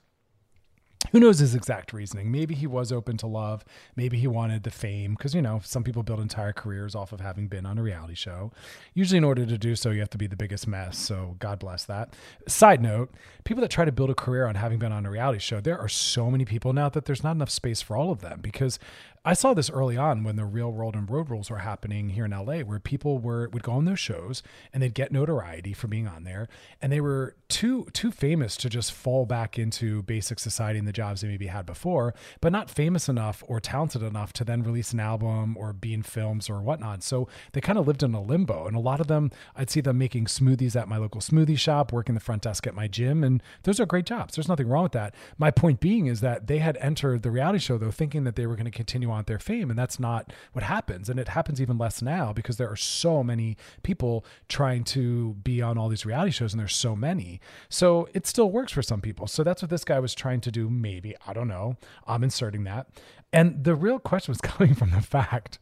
[1.12, 2.30] Who knows his exact reasoning?
[2.30, 3.64] Maybe he was open to love.
[3.96, 7.20] Maybe he wanted the fame because, you know, some people build entire careers off of
[7.20, 8.52] having been on a reality show.
[8.94, 10.98] Usually, in order to do so, you have to be the biggest mess.
[10.98, 12.14] So, God bless that.
[12.46, 13.12] Side note
[13.44, 15.78] people that try to build a career on having been on a reality show, there
[15.78, 18.78] are so many people now that there's not enough space for all of them because
[19.22, 22.24] I saw this early on when the real world and road rules were happening here
[22.24, 25.88] in LA, where people were would go on those shows and they'd get notoriety for
[25.88, 26.48] being on there,
[26.80, 30.92] and they were too too famous to just fall back into basic society and the
[30.92, 34.94] jobs they maybe had before, but not famous enough or talented enough to then release
[34.94, 37.02] an album or be in films or whatnot.
[37.02, 39.82] So they kind of lived in a limbo, and a lot of them, I'd see
[39.82, 43.22] them making smoothies at my local smoothie shop, working the front desk at my gym,
[43.22, 44.34] and those are great jobs.
[44.34, 45.14] There's nothing wrong with that.
[45.36, 48.46] My point being is that they had entered the reality show though, thinking that they
[48.46, 49.70] were going to continue want their fame.
[49.70, 51.08] And that's not what happens.
[51.08, 55.60] And it happens even less now because there are so many people trying to be
[55.60, 57.40] on all these reality shows and there's so many.
[57.68, 59.26] So it still works for some people.
[59.26, 60.70] So that's what this guy was trying to do.
[60.70, 61.76] Maybe, I don't know.
[62.06, 62.88] I'm inserting that.
[63.32, 65.58] And the real question was coming from the fact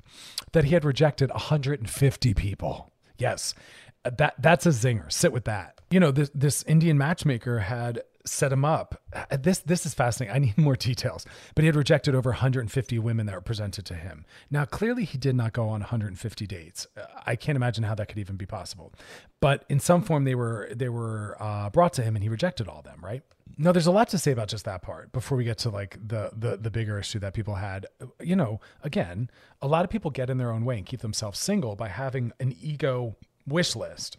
[0.52, 2.92] that he had rejected 150 people.
[3.18, 3.54] Yes,
[4.04, 5.10] that that's a zinger.
[5.10, 5.80] Sit with that.
[5.90, 9.02] You know, this this Indian matchmaker had set him up.
[9.12, 10.34] Uh, this this is fascinating.
[10.34, 11.26] I need more details.
[11.54, 14.24] But he had rejected over 150 women that were presented to him.
[14.50, 16.86] Now, clearly, he did not go on 150 dates.
[16.96, 18.92] Uh, I can't imagine how that could even be possible.
[19.40, 22.68] But in some form, they were they were uh, brought to him, and he rejected
[22.68, 23.00] all of them.
[23.02, 23.22] Right?
[23.56, 25.96] No, there's a lot to say about just that part before we get to like
[26.06, 27.86] the the the bigger issue that people had.
[28.20, 29.30] You know, again,
[29.62, 32.32] a lot of people get in their own way and keep themselves single by having
[32.38, 34.18] an ego wish list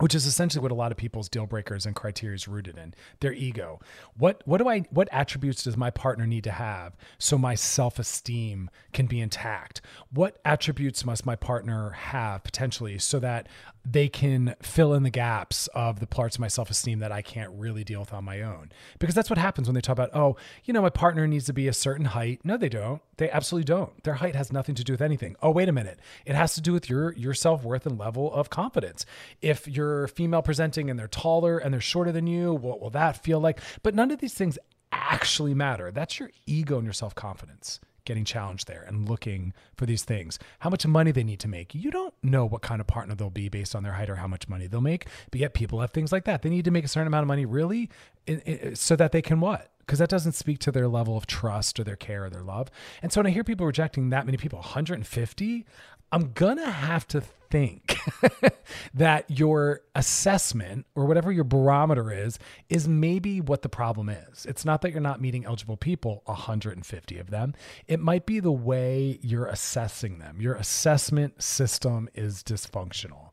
[0.00, 2.94] which is essentially what a lot of people's deal breakers and criteria is rooted in
[3.20, 3.80] their ego.
[4.16, 8.70] What what do i what attributes does my partner need to have so my self-esteem
[8.92, 9.80] can be intact?
[10.12, 13.48] What attributes must my partner have potentially so that
[13.90, 17.50] they can fill in the gaps of the parts of my self-esteem that i can't
[17.54, 18.70] really deal with on my own.
[18.98, 21.52] Because that's what happens when they talk about oh you know my partner needs to
[21.52, 22.40] be a certain height.
[22.44, 23.02] No they don't.
[23.16, 24.02] They absolutely don't.
[24.04, 25.36] Their height has nothing to do with anything.
[25.42, 25.98] Oh wait a minute.
[26.26, 29.06] It has to do with your your self-worth and level of confidence.
[29.40, 33.22] If you're female presenting and they're taller and they're shorter than you, what will that
[33.22, 33.60] feel like?
[33.82, 34.58] But none of these things
[34.92, 35.90] actually matter.
[35.90, 40.38] That's your ego and your self confidence getting challenged there and looking for these things.
[40.60, 41.74] How much money they need to make.
[41.74, 44.26] You don't know what kind of partner they'll be based on their height or how
[44.26, 45.06] much money they'll make.
[45.30, 46.42] But yet people have things like that.
[46.42, 47.90] They need to make a certain amount of money really
[48.28, 49.70] uh, so that they can what?
[49.88, 52.70] because that doesn't speak to their level of trust or their care or their love.
[53.00, 55.64] And so when I hear people rejecting that many people, 150,
[56.10, 57.96] I'm gonna have to think
[58.94, 64.46] that your assessment or whatever your barometer is is maybe what the problem is.
[64.46, 67.54] It's not that you're not meeting eligible people, 150 of them.
[67.86, 70.40] It might be the way you're assessing them.
[70.40, 73.30] Your assessment system is dysfunctional.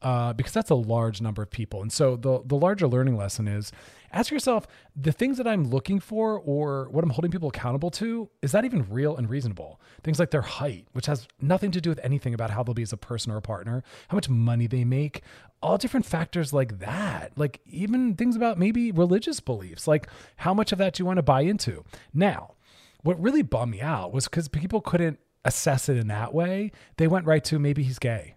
[0.00, 1.82] Uh, because that's a large number of people.
[1.82, 3.72] And so the the larger learning lesson is
[4.12, 8.30] ask yourself the things that I'm looking for or what I'm holding people accountable to,
[8.40, 9.80] is that even real and reasonable?
[10.04, 12.82] Things like their height, which has nothing to do with anything about how they'll be
[12.82, 15.22] as a person or a partner, how much money they make,
[15.60, 17.32] all different factors like that.
[17.36, 21.16] Like even things about maybe religious beliefs, like how much of that do you want
[21.16, 21.84] to buy into?
[22.14, 22.54] Now,
[23.02, 26.70] what really bummed me out was because people couldn't assess it in that way.
[26.98, 28.36] They went right to maybe he's gay.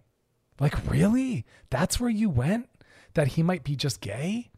[0.62, 1.44] Like, really?
[1.70, 2.68] That's where you went?
[3.14, 4.48] That he might be just gay?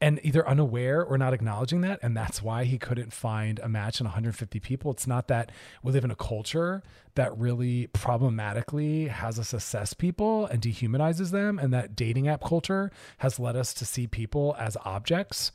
[0.00, 4.00] and either unaware or not acknowledging that and that's why he couldn't find a match
[4.00, 5.50] in 150 people it's not that
[5.82, 6.84] we live in a culture
[7.16, 12.92] that really problematically has us assess people and dehumanizes them and that dating app culture
[13.18, 15.50] has led us to see people as objects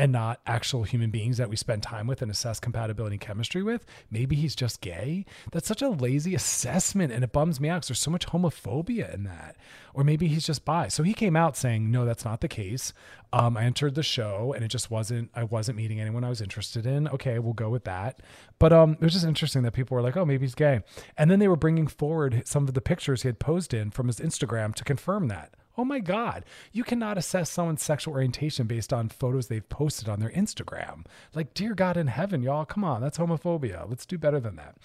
[0.00, 3.62] and not actual human beings that we spend time with and assess compatibility and chemistry
[3.62, 3.84] with.
[4.10, 5.26] Maybe he's just gay.
[5.52, 9.12] That's such a lazy assessment and it bums me out because there's so much homophobia
[9.12, 9.56] in that.
[9.92, 10.88] Or maybe he's just bi.
[10.88, 12.94] So he came out saying, no, that's not the case.
[13.30, 16.40] Um, I entered the show and it just wasn't, I wasn't meeting anyone I was
[16.40, 17.06] interested in.
[17.08, 18.22] Okay, we'll go with that.
[18.58, 20.80] But um, it was just interesting that people were like, oh, maybe he's gay.
[21.18, 24.06] And then they were bringing forward some of the pictures he had posed in from
[24.06, 25.52] his Instagram to confirm that.
[25.80, 26.44] Oh my God.
[26.72, 31.06] You cannot assess someone's sexual orientation based on photos they've posted on their Instagram.
[31.34, 33.00] Like, dear God in heaven, y'all, come on.
[33.00, 33.88] That's homophobia.
[33.88, 34.76] Let's do better than that.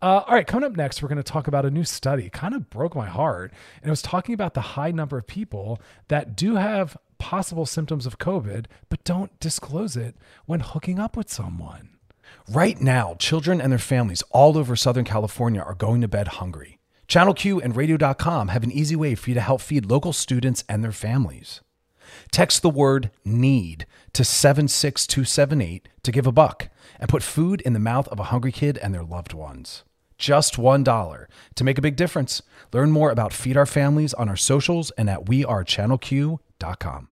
[0.00, 2.30] Uh, all right, coming up next, we're going to talk about a new study.
[2.30, 3.52] Kind of broke my heart.
[3.82, 8.06] And it was talking about the high number of people that do have possible symptoms
[8.06, 11.88] of COVID, but don't disclose it when hooking up with someone.
[12.48, 16.75] Right now, children and their families all over Southern California are going to bed hungry.
[17.08, 20.64] Channel Q and radio.com have an easy way for you to help feed local students
[20.68, 21.60] and their families.
[22.32, 27.78] Text the word NEED to 76278 to give a buck and put food in the
[27.78, 29.84] mouth of a hungry kid and their loved ones.
[30.18, 32.42] Just $1 to make a big difference.
[32.72, 37.08] Learn more about Feed Our Families on our socials and at wearechannelq.com.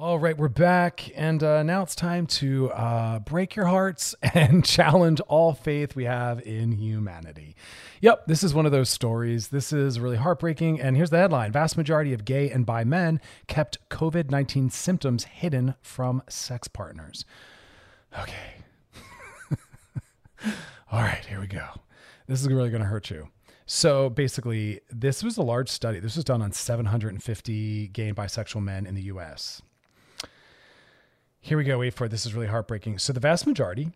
[0.00, 4.64] All right, we're back, and uh, now it's time to uh, break your hearts and
[4.64, 7.54] challenge all faith we have in humanity.
[8.00, 9.48] Yep, this is one of those stories.
[9.48, 10.80] This is really heartbreaking.
[10.80, 15.24] And here's the headline Vast majority of gay and bi men kept COVID 19 symptoms
[15.24, 17.26] hidden from sex partners.
[18.18, 18.54] Okay.
[20.90, 21.66] all right, here we go.
[22.26, 23.28] This is really going to hurt you.
[23.66, 26.00] So basically, this was a large study.
[26.00, 29.60] This was done on 750 gay and bisexual men in the US.
[31.40, 31.78] Here we go.
[31.78, 32.10] Wait for it.
[32.10, 32.98] This is really heartbreaking.
[32.98, 33.92] So the vast majority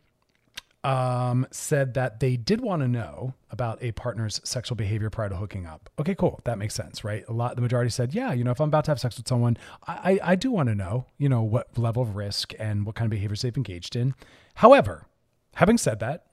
[0.82, 5.36] um, said that they did want to know about a partner's sexual behavior prior to
[5.36, 5.88] hooking up.
[5.98, 6.40] Okay, cool.
[6.44, 7.24] That makes sense, right?
[7.28, 7.56] A lot.
[7.56, 10.18] The majority said, yeah, you know, if I'm about to have sex with someone, I,
[10.22, 13.06] I, I do want to know, you know, what level of risk and what kind
[13.06, 14.14] of behaviors they've engaged in.
[14.56, 15.06] However,
[15.54, 16.26] having said that,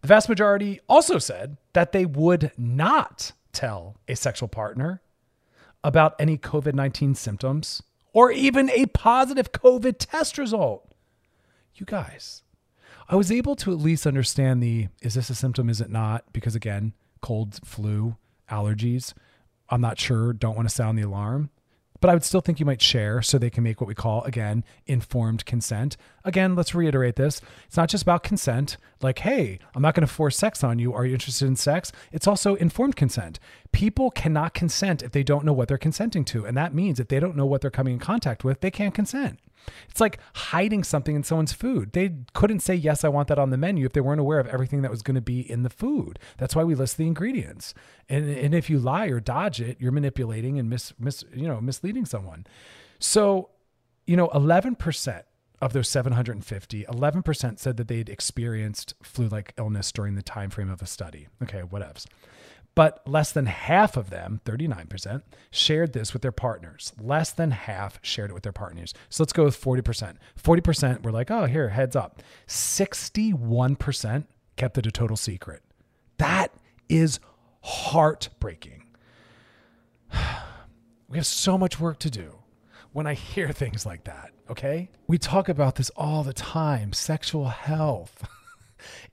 [0.00, 5.02] the vast majority also said that they would not tell a sexual partner
[5.82, 10.92] about any COVID 19 symptoms or even a positive COVID test result.
[11.74, 12.42] You guys,
[13.08, 16.24] I was able to at least understand the is this a symptom, is it not?
[16.32, 18.16] Because again, cold, flu,
[18.50, 19.14] allergies.
[19.70, 21.50] I'm not sure, don't want to sound the alarm
[22.00, 24.22] but I would still think you might share so they can make what we call,
[24.24, 25.96] again, informed consent.
[26.24, 27.40] Again, let's reiterate this.
[27.66, 30.92] It's not just about consent, like, hey, I'm not going to force sex on you.
[30.92, 31.92] Are you interested in sex?
[32.12, 33.38] It's also informed consent.
[33.72, 36.44] People cannot consent if they don't know what they're consenting to.
[36.44, 38.94] And that means if they don't know what they're coming in contact with, they can't
[38.94, 39.38] consent.
[39.88, 41.92] It's like hiding something in someone's food.
[41.92, 44.46] They couldn't say, Yes, I want that on the menu if they weren't aware of
[44.48, 46.18] everything that was going to be in the food.
[46.36, 47.74] That's why we list the ingredients.
[48.08, 51.60] And, and if you lie or dodge it, you're manipulating and mis, mis, you know,
[51.60, 52.46] misleading someone.
[52.98, 53.50] So,
[54.06, 55.22] you know, 11%
[55.60, 60.80] of those 750 11% said that they'd experienced flu-like illness during the time frame of
[60.80, 62.06] a study okay whatevs
[62.78, 66.92] but less than half of them, 39%, shared this with their partners.
[67.00, 68.94] Less than half shared it with their partners.
[69.08, 70.14] So let's go with 40%.
[70.40, 72.22] 40% were like, oh, here, heads up.
[72.46, 75.64] 61% kept it a total secret.
[76.18, 76.52] That
[76.88, 77.18] is
[77.62, 78.84] heartbreaking.
[81.08, 82.38] We have so much work to do
[82.92, 84.90] when I hear things like that, okay?
[85.08, 88.28] We talk about this all the time sexual health.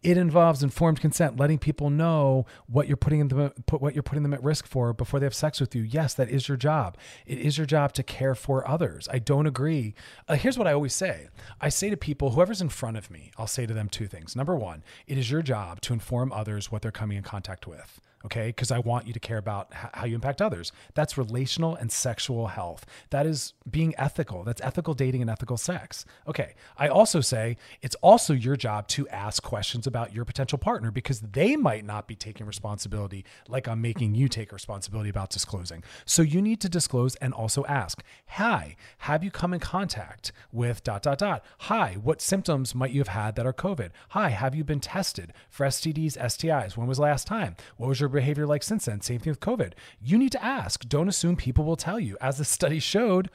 [0.04, 4.24] It involves informed consent, letting people know what you're putting them put what you're putting
[4.24, 5.82] them at risk for before they have sex with you.
[5.82, 6.98] Yes, that is your job.
[7.26, 9.08] It is your job to care for others.
[9.12, 9.94] I don't agree.
[10.28, 11.30] Uh, here's what I always say.
[11.60, 14.36] I say to people, whoever's in front of me, I'll say to them two things.
[14.36, 18.02] Number one, it is your job to inform others what they're coming in contact with
[18.26, 18.48] okay?
[18.48, 20.72] Because I want you to care about h- how you impact others.
[20.94, 22.86] That's relational and sexual health.
[23.12, 24.44] That is being ethical.
[24.44, 26.06] That's ethical dating and ethical sex.
[26.28, 26.56] Okay.
[26.78, 31.22] I also say it's also your job to ask questions about your potential partner because
[31.22, 35.84] they might not be taking responsibility like I'm making you take responsibility about disclosing.
[36.06, 40.84] So you need to disclose and also ask, Hi, have you come in contact with
[40.84, 41.44] dot, dot, dot?
[41.60, 43.92] Hi, what symptoms might you have had that are COVID?
[44.10, 46.76] Hi, have you been tested for STDs, STIs?
[46.76, 47.56] When was last time?
[47.78, 49.02] What was your behavior like since then?
[49.02, 49.74] Same thing with COVID.
[50.02, 50.88] You need to ask.
[50.88, 52.18] Don't assume people will tell you.
[52.20, 53.30] As the study showed,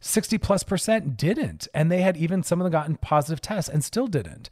[0.00, 1.68] 60 plus percent didn't.
[1.72, 4.50] And they had even some of them gotten positive tests and still didn't,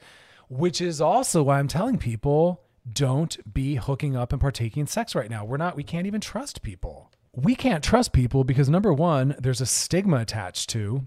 [0.49, 5.15] which is also why I'm telling people don't be hooking up and partaking in sex
[5.15, 5.45] right now.
[5.45, 7.11] We're not, we can't even trust people.
[7.35, 11.07] We can't trust people because number one, there's a stigma attached to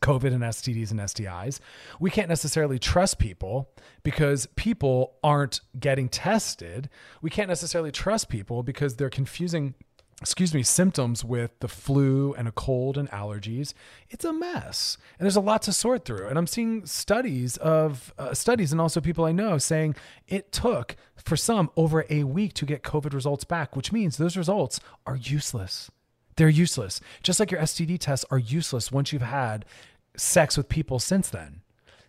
[0.00, 1.60] COVID and STDs and STIs.
[1.98, 3.70] We can't necessarily trust people
[4.02, 6.88] because people aren't getting tested.
[7.22, 9.74] We can't necessarily trust people because they're confusing,
[10.20, 13.74] excuse me, symptoms with the flu and a cold and allergies.
[14.08, 14.98] It's a mess.
[15.18, 16.28] And there's a lot to sort through.
[16.28, 20.96] And I'm seeing studies of uh, studies and also people I know saying it took
[21.16, 25.16] for some over a week to get COVID results back, which means those results are
[25.16, 25.90] useless.
[26.38, 27.00] They're useless.
[27.24, 29.64] Just like your STD tests are useless once you've had
[30.16, 31.62] sex with people since then.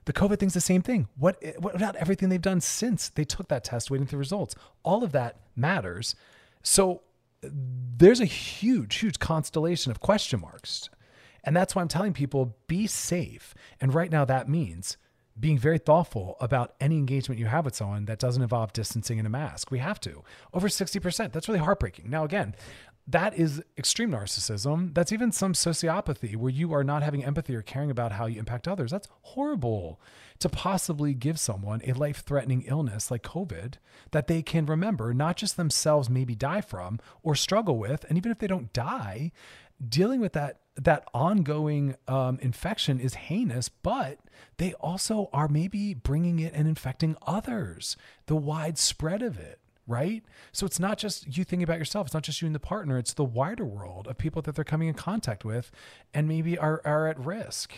[0.05, 1.07] The COVID thing's the same thing.
[1.17, 4.53] What, what about everything they've done since they took that test, waiting for the results?
[4.83, 6.15] All of that matters.
[6.61, 7.01] So
[7.41, 10.89] there's a huge, huge constellation of question marks.
[11.43, 13.55] And that's why I'm telling people be safe.
[13.81, 14.97] And right now, that means
[15.39, 19.25] being very thoughtful about any engagement you have with someone that doesn't involve distancing and
[19.25, 19.71] a mask.
[19.71, 20.23] We have to.
[20.53, 21.31] Over 60%.
[21.31, 22.09] That's really heartbreaking.
[22.09, 22.55] Now, again,
[23.09, 24.93] that is extreme narcissism.
[24.93, 28.37] That's even some sociopathy where you are not having empathy or caring about how you
[28.37, 28.91] impact others.
[28.91, 29.99] That's horrible
[30.37, 33.75] to possibly give someone a life threatening illness like COVID
[34.11, 38.05] that they can remember, not just themselves maybe die from or struggle with.
[38.07, 39.31] And even if they don't die,
[39.87, 44.19] dealing with that that ongoing um, infection is heinous, but
[44.57, 47.97] they also are maybe bringing it and infecting others.
[48.27, 49.59] The widespread of it
[49.89, 50.23] right?
[50.51, 52.07] So it's not just you thinking about yourself.
[52.07, 52.97] It's not just you and the partner.
[52.97, 55.71] It's the wider world of people that they're coming in contact with
[56.13, 57.73] and maybe are, are at risk.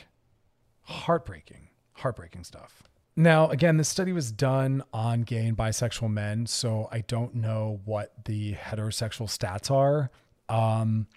[0.84, 2.84] Heartbreaking, heartbreaking stuff.
[3.16, 6.46] Now, again, this study was done on gay and bisexual men.
[6.48, 10.12] So I don't know what the heterosexual stats are.
[10.50, 11.08] Um,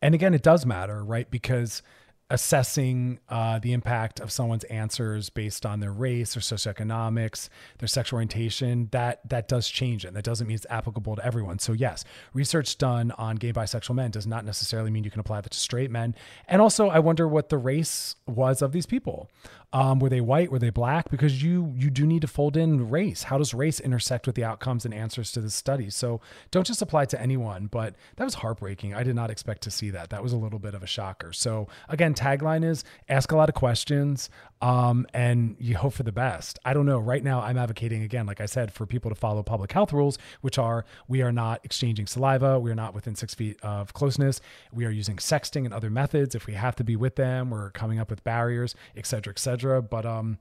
[0.00, 1.28] and again, it does matter, right?
[1.28, 1.82] Because
[2.30, 7.48] assessing uh, the impact of someone's answers based on their race or socioeconomics,
[7.78, 10.12] their sexual orientation, that that does change it.
[10.12, 11.58] That doesn't mean it's applicable to everyone.
[11.58, 12.04] So yes,
[12.34, 15.58] research done on gay bisexual men does not necessarily mean you can apply that to
[15.58, 16.14] straight men.
[16.46, 19.30] And also, I wonder what the race was of these people.
[19.70, 20.50] Um, were they white?
[20.50, 21.10] Were they black?
[21.10, 23.24] Because you you do need to fold in race.
[23.24, 25.90] How does race intersect with the outcomes and answers to the study?
[25.90, 27.66] So don't just apply to anyone.
[27.66, 28.94] But that was heartbreaking.
[28.94, 30.08] I did not expect to see that.
[30.08, 31.34] That was a little bit of a shocker.
[31.34, 34.28] So again, tagline is ask a lot of questions
[34.60, 36.58] um, and you hope for the best.
[36.64, 36.98] I don't know.
[36.98, 40.18] Right now, I'm advocating again, like I said, for people to follow public health rules,
[40.40, 44.40] which are we are not exchanging saliva, we are not within six feet of closeness,
[44.72, 46.34] we are using sexting and other methods.
[46.34, 49.38] If we have to be with them, we're coming up with barriers, et cetera, et
[49.38, 49.80] cetera.
[49.80, 50.38] But um,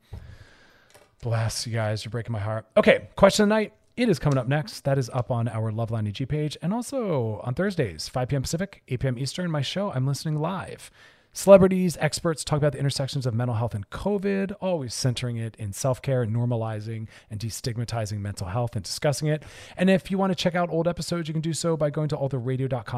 [1.21, 2.65] bless you guys, you're breaking my heart.
[2.75, 3.73] Okay, question of the night.
[3.97, 4.84] It is coming up next.
[4.84, 8.43] That is up on our Loveline IG page and also on Thursdays, 5 p.m.
[8.43, 9.17] Pacific, 8 p.m.
[9.17, 9.49] Eastern.
[9.49, 10.91] My show, I'm listening live.
[11.38, 15.71] Celebrities, experts talk about the intersections of mental health and COVID, always centering it in
[15.71, 19.43] self care, and normalizing and destigmatizing mental health and discussing it.
[19.77, 22.09] And if you want to check out old episodes, you can do so by going
[22.09, 22.39] to all the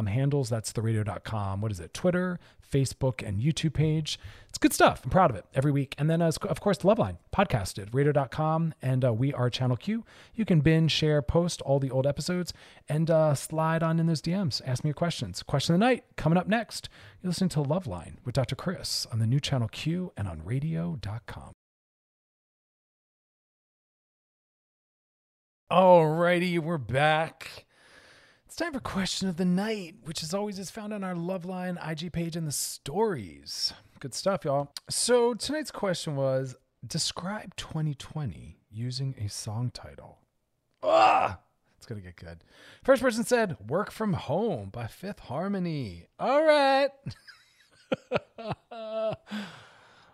[0.05, 0.47] handles.
[0.47, 2.39] That's the radio.com, what is it, Twitter,
[2.69, 4.19] Facebook, and YouTube page.
[4.47, 5.01] It's good stuff.
[5.03, 5.95] I'm proud of it every week.
[5.97, 10.03] And then, uh, of course, Loveline podcasted, radio.com, and uh, we are Channel Q.
[10.35, 12.53] You can binge, share, post all the old episodes,
[12.87, 14.61] and uh, slide on in those DMs.
[14.65, 15.43] Ask me your questions.
[15.43, 16.89] Question of the night coming up next.
[17.21, 18.55] You're listening to Loveline with Dr.
[18.55, 21.53] Chris on the new Channel Q and on radio.com.
[25.71, 27.65] Alrighty, we're back.
[28.59, 32.11] Time for question of the night, which as always is found on our Loveline IG
[32.11, 33.71] page in the stories.
[34.01, 34.73] Good stuff, y'all.
[34.89, 40.17] So tonight's question was describe 2020 using a song title.
[40.83, 41.39] Ah,
[41.77, 42.43] it's gonna get good.
[42.83, 46.07] First person said "Work from Home" by Fifth Harmony.
[46.19, 46.89] All right.
[48.37, 49.13] uh,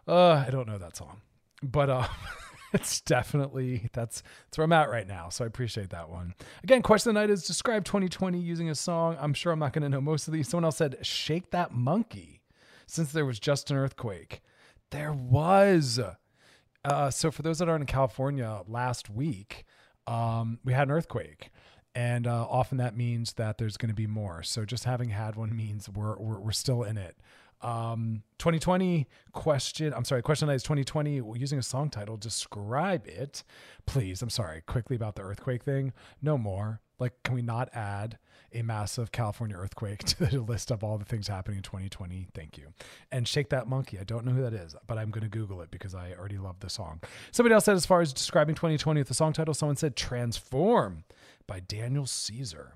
[0.07, 1.21] I don't know that song,
[1.63, 2.07] but uh,
[2.75, 5.29] it's definitely that's that's where I'm at right now.
[5.29, 6.35] So I appreciate that one.
[6.63, 9.17] Again, question of the night is describe 2020 using a song.
[9.19, 10.49] I'm sure I'm not going to know most of these.
[10.49, 12.41] Someone else said "Shake That Monkey,"
[12.85, 14.41] since there was just an earthquake.
[14.91, 15.99] There was.
[16.83, 19.65] Uh, so for those that aren't in California, last week
[20.05, 21.49] um, we had an earthquake,
[21.95, 24.43] and uh, often that means that there's going to be more.
[24.43, 27.17] So just having had one means we're we're, we're still in it.
[27.61, 29.93] Um, 2020 question.
[29.93, 30.21] I'm sorry.
[30.21, 32.17] Question night is 2020 using a song title.
[32.17, 33.43] Describe it,
[33.85, 34.21] please.
[34.21, 34.61] I'm sorry.
[34.61, 35.93] Quickly about the earthquake thing.
[36.21, 36.81] No more.
[36.99, 38.17] Like, can we not add
[38.53, 42.27] a massive California earthquake to the list of all the things happening in 2020?
[42.33, 42.67] Thank you.
[43.11, 43.99] And Shake That Monkey.
[43.99, 46.37] I don't know who that is, but I'm going to Google it because I already
[46.37, 47.01] love the song.
[47.31, 51.03] Somebody else said, as far as describing 2020 with the song title, someone said Transform
[51.47, 52.75] by Daniel Caesar.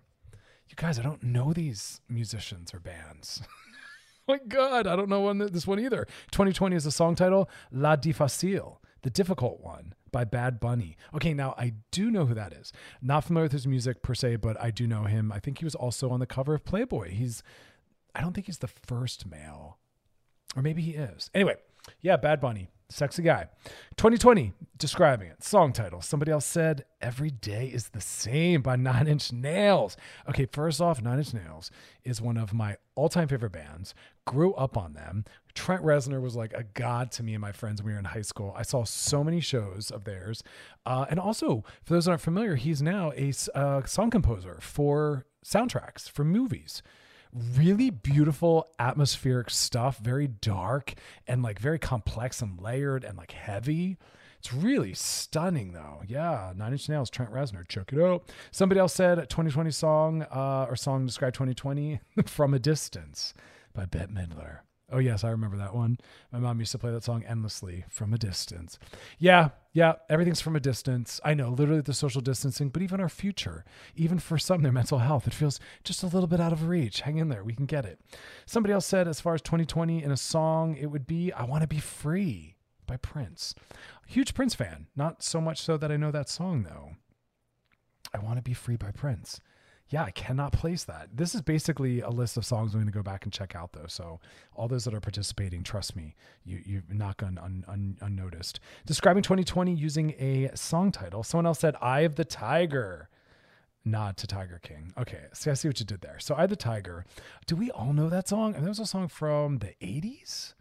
[0.68, 3.42] You guys, I don't know these musicians or bands.
[4.30, 6.06] my God, I don't know one this one either.
[6.32, 10.96] 2020 is the song title La Difícil, the difficult one by Bad Bunny.
[11.16, 12.72] Okay, now I do know who that is.
[13.02, 15.32] Not familiar with his music per se, but I do know him.
[15.32, 17.10] I think he was also on the cover of Playboy.
[17.10, 17.44] He's,
[18.14, 19.80] I don't think he's the first male,
[20.56, 21.32] or maybe he is.
[21.34, 21.56] Anyway,
[22.02, 22.70] yeah, Bad Bunny.
[22.92, 23.46] Sexy guy.
[23.98, 25.44] 2020, describing it.
[25.44, 26.02] Song title.
[26.02, 29.96] Somebody else said, Every Day is the Same by Nine Inch Nails.
[30.28, 31.70] Okay, first off, Nine Inch Nails
[32.04, 33.94] is one of my all time favorite bands.
[34.26, 35.24] Grew up on them.
[35.54, 38.06] Trent Reznor was like a god to me and my friends when we were in
[38.06, 38.56] high school.
[38.58, 40.42] I saw so many shows of theirs.
[40.84, 45.28] Uh, and also, for those that aren't familiar, he's now a uh, song composer for
[45.46, 46.82] soundtracks, for movies
[47.34, 50.94] really beautiful atmospheric stuff, very dark
[51.28, 53.98] and like very complex and layered and like heavy.
[54.40, 56.02] It's really stunning though.
[56.08, 58.24] Yeah, Nine Inch Nails, Trent Reznor, check it out.
[58.52, 63.34] Somebody else said 2020 song uh, or song described 2020 from a distance
[63.74, 64.60] by Bette Midler.
[64.92, 66.00] Oh yes, I remember that one.
[66.32, 68.80] My mom used to play that song endlessly from a distance.
[69.18, 71.20] Yeah, yeah, everything's from a distance.
[71.24, 73.66] I know, literally the social distancing, but even our future,
[73.96, 77.02] even for some their mental health, it feels just a little bit out of reach.
[77.02, 78.00] Hang in there, we can get it.
[78.46, 81.62] Somebody else said as far as 2020 in a song, it would be I Want
[81.62, 82.56] to Be Free
[82.88, 83.54] by Prince.
[84.08, 84.88] Huge Prince fan.
[84.96, 86.96] Not so much so that I know that song though.
[88.14, 89.40] I Want to Be Free by Prince
[89.90, 91.10] yeah, I cannot place that.
[91.16, 93.74] This is basically a list of songs I'm going to go back and check out,
[93.74, 93.88] though.
[93.88, 94.20] So
[94.56, 96.16] all those that are participating, trust me,
[96.46, 98.60] you you've not going un, un, unnoticed.
[98.86, 101.24] Describing 2020 using a song title.
[101.24, 103.10] Someone else said "Eye of the Tiger."
[103.86, 104.94] Nod to Tiger King.
[104.98, 106.20] Okay, see, I see what you did there.
[106.20, 107.06] So, "Eye of the Tiger."
[107.48, 108.54] Do we all know that song?
[108.54, 110.54] And that was a song from the 80s.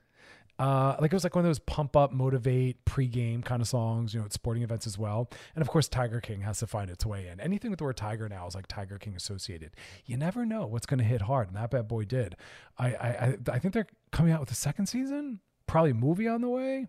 [0.59, 4.13] Uh, like it was like one of those pump up, motivate, pregame kind of songs,
[4.13, 5.31] you know, at sporting events as well.
[5.55, 7.39] And of course, Tiger King has to find its way in.
[7.41, 9.73] Anything with the word Tiger now is like Tiger King associated.
[10.05, 12.37] You never know what's going to hit hard, and that bad boy did.
[12.77, 16.49] I, I I think they're coming out with a second season, probably movie on the
[16.49, 16.89] way.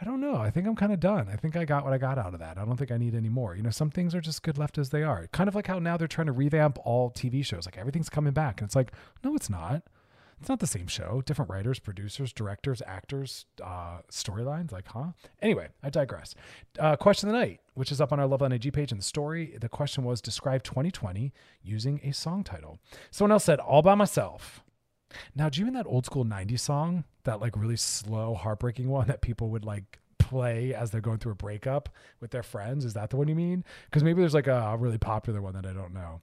[0.00, 0.36] I don't know.
[0.36, 1.28] I think I'm kind of done.
[1.32, 2.58] I think I got what I got out of that.
[2.58, 3.54] I don't think I need any more.
[3.54, 5.28] You know, some things are just good left as they are.
[5.28, 7.64] Kind of like how now they're trying to revamp all TV shows.
[7.64, 8.60] Like everything's coming back.
[8.60, 8.92] And it's like,
[9.22, 9.84] no, it's not.
[10.44, 11.22] It's not the same show.
[11.24, 14.72] Different writers, producers, directors, actors, uh, storylines.
[14.72, 15.12] Like, huh?
[15.40, 16.34] Anyway, I digress.
[16.78, 19.02] Uh, question of the night, which is up on our Love IG page in the
[19.02, 19.56] story.
[19.58, 21.32] The question was describe 2020
[21.62, 22.78] using a song title.
[23.10, 24.62] Someone else said, All by Myself.
[25.34, 27.04] Now, do you mean that old school 90s song?
[27.22, 31.32] That like really slow, heartbreaking one that people would like play as they're going through
[31.32, 31.88] a breakup
[32.20, 32.84] with their friends?
[32.84, 33.64] Is that the one you mean?
[33.86, 36.20] Because maybe there's like a really popular one that I don't know.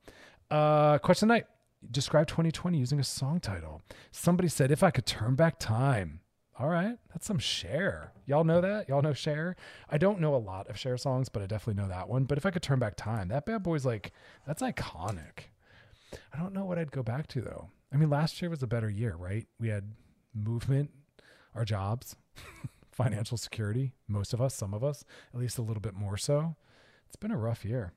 [0.51, 1.45] Uh, question of the night
[1.89, 3.81] describe 2020 using a song title.
[4.11, 6.19] Somebody said, If I could turn back time.
[6.59, 8.11] All right, that's some Cher.
[8.27, 8.87] Y'all know that?
[8.87, 9.55] Y'all know Cher?
[9.89, 12.25] I don't know a lot of Cher songs, but I definitely know that one.
[12.25, 14.11] But if I could turn back time, that bad boy's like,
[14.45, 15.49] that's iconic.
[16.31, 17.69] I don't know what I'd go back to though.
[17.91, 19.47] I mean, last year was a better year, right?
[19.59, 19.93] We had
[20.35, 20.91] movement,
[21.55, 22.15] our jobs,
[22.91, 25.03] financial security, most of us, some of us,
[25.33, 26.55] at least a little bit more so.
[27.07, 27.91] It's been a rough year.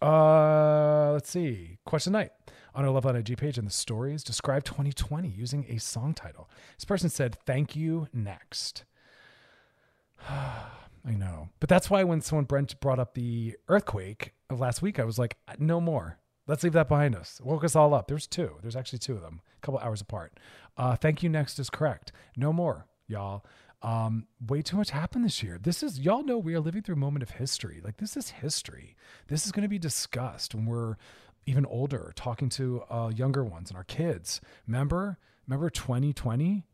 [0.00, 1.78] Uh, let's see.
[1.84, 2.32] Question night
[2.74, 4.22] on our Love IG page in the stories.
[4.22, 6.48] Describe 2020 using a song title.
[6.76, 8.84] This person said, "Thank you." Next.
[10.28, 14.98] I know, but that's why when someone Brent brought up the earthquake of last week,
[15.00, 16.18] I was like, "No more.
[16.46, 18.06] Let's leave that behind us." Woke us all up.
[18.08, 18.56] There's two.
[18.62, 20.38] There's actually two of them, a couple hours apart.
[20.76, 21.28] Uh, thank you.
[21.28, 22.12] Next is correct.
[22.36, 23.44] No more, y'all.
[23.82, 25.58] Um, way too much happened this year.
[25.60, 27.80] This is, y'all know we are living through a moment of history.
[27.82, 28.94] Like, this is history.
[29.26, 30.96] This is going to be discussed when we're
[31.46, 34.40] even older, talking to uh, younger ones and our kids.
[34.66, 36.64] Remember, remember 2020?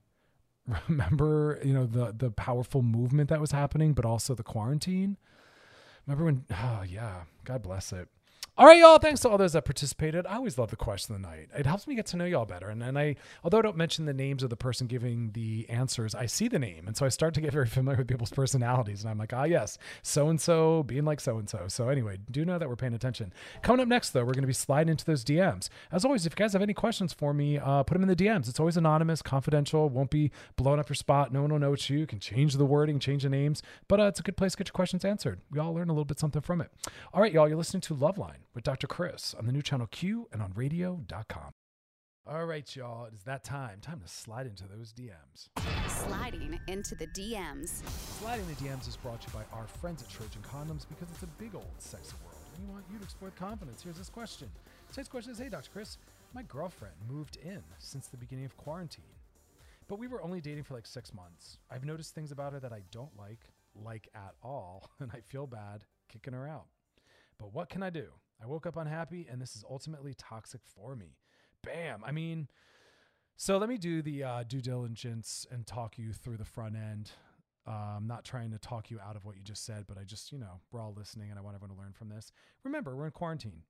[0.89, 5.17] Remember, you know, the, the powerful movement that was happening, but also the quarantine?
[6.07, 8.09] Remember when, oh, yeah, God bless it.
[8.59, 8.99] All right, y'all.
[8.99, 10.27] Thanks to all those that participated.
[10.27, 11.49] I always love the question of the night.
[11.57, 12.71] It helps me get to know y'all better.
[12.71, 16.13] And, and I, although I don't mention the names of the person giving the answers,
[16.13, 16.89] I see the name.
[16.89, 19.03] And so I start to get very familiar with people's personalities.
[19.03, 21.67] And I'm like, ah, yes, so and so being like so and so.
[21.69, 23.33] So anyway, do know that we're paying attention.
[23.63, 25.69] Coming up next, though, we're going to be sliding into those DMs.
[25.93, 28.17] As always, if you guys have any questions for me, uh, put them in the
[28.17, 28.49] DMs.
[28.49, 31.33] It's always anonymous, confidential, won't be blowing up your spot.
[31.33, 31.99] No one will know it's you.
[31.99, 34.59] You can change the wording, change the names, but uh, it's a good place to
[34.59, 35.43] get your questions answered.
[35.53, 36.73] We all learn a little bit something from it.
[37.15, 38.89] All right, y'all, you're listening to Loveline with Dr.
[38.89, 41.53] Chris on the new channel Q and on radio.com.
[42.29, 43.79] All right, y'all, it is that time.
[43.81, 45.47] Time to slide into those DMs.
[45.87, 47.89] Sliding into the DMs.
[48.19, 51.23] Sliding the DMs is brought to you by our friends at Trojan Condoms because it's
[51.23, 52.43] a big old sexy world.
[52.57, 53.81] And we want you to explore with confidence.
[53.81, 54.51] Here's this question.
[54.91, 55.71] Today's question is Hey, Dr.
[55.73, 55.97] Chris,
[56.35, 59.15] my girlfriend moved in since the beginning of quarantine,
[59.87, 61.59] but we were only dating for like six months.
[61.71, 63.53] I've noticed things about her that I don't like,
[63.85, 66.67] like at all, and I feel bad kicking her out.
[67.39, 68.09] But what can I do?
[68.43, 71.17] I woke up unhappy, and this is ultimately toxic for me.
[71.65, 72.03] Bam.
[72.05, 72.49] I mean,
[73.37, 77.13] so let me do the uh, due diligence and talk you through the front end.
[77.67, 80.05] Uh, I'm not trying to talk you out of what you just said, but I
[80.05, 82.33] just, you know, we're all listening and I want everyone to learn from this.
[82.65, 83.63] Remember, we're in quarantine.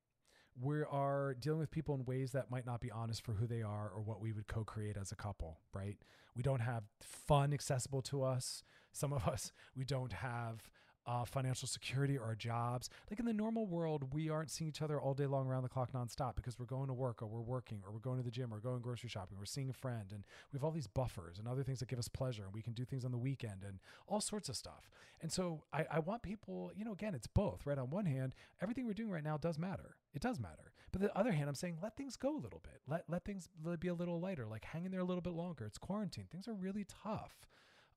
[0.61, 3.61] We are dealing with people in ways that might not be honest for who they
[3.61, 5.97] are or what we would co create as a couple, right?
[6.35, 8.63] We don't have fun accessible to us.
[8.91, 10.69] Some of us, we don't have
[11.09, 12.87] uh, financial security or our jobs.
[13.09, 15.69] Like in the normal world, we aren't seeing each other all day long around the
[15.69, 18.29] clock nonstop because we're going to work or we're working or we're going to the
[18.29, 19.37] gym or going grocery shopping.
[19.39, 21.97] We're seeing a friend and we have all these buffers and other things that give
[21.97, 24.91] us pleasure and we can do things on the weekend and all sorts of stuff.
[25.19, 27.79] And so I, I want people, you know, again, it's both, right?
[27.79, 29.95] On one hand, everything we're doing right now does matter.
[30.13, 30.73] It does matter.
[30.91, 32.81] But the other hand, I'm saying let things go a little bit.
[32.87, 33.49] Let let things
[33.79, 34.45] be a little lighter.
[34.45, 35.65] Like hang in there a little bit longer.
[35.65, 36.25] It's quarantine.
[36.31, 37.47] Things are really tough.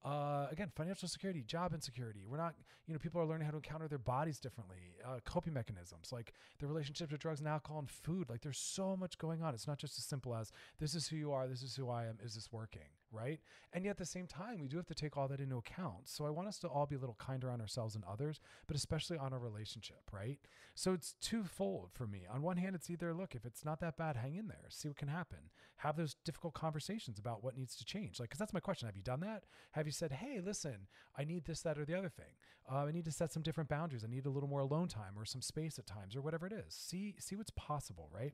[0.05, 2.25] Uh, again, financial security, job insecurity.
[2.29, 2.55] We're not,
[2.87, 6.33] you know, people are learning how to encounter their bodies differently, uh, coping mechanisms, like
[6.59, 8.29] the relationships with drugs and alcohol and food.
[8.29, 9.55] Like there's so much going on.
[9.55, 10.51] It's not just as simple as
[10.81, 13.41] this is who you are, this is who I am, is this working, right?
[13.73, 16.09] And yet at the same time, we do have to take all that into account.
[16.09, 18.77] So I want us to all be a little kinder on ourselves and others, but
[18.77, 20.39] especially on our relationship, right?
[20.75, 22.27] So it's twofold for me.
[22.33, 24.89] On one hand, it's either look, if it's not that bad, hang in there, see
[24.89, 28.19] what can happen, have those difficult conversations about what needs to change.
[28.19, 28.87] Like, because that's my question.
[28.87, 29.45] Have you done that?
[29.73, 30.87] Have you said, hey, listen,
[31.17, 32.35] I need this, that, or the other thing.
[32.71, 34.05] Uh, I need to set some different boundaries.
[34.05, 36.53] I need a little more alone time or some space at times or whatever it
[36.53, 36.75] is.
[36.75, 38.33] See, see what's possible, right?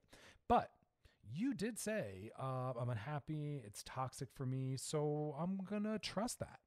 [0.48, 0.70] But
[1.32, 3.62] you did say uh, I'm unhappy.
[3.64, 6.60] It's toxic for me, so I'm gonna trust that.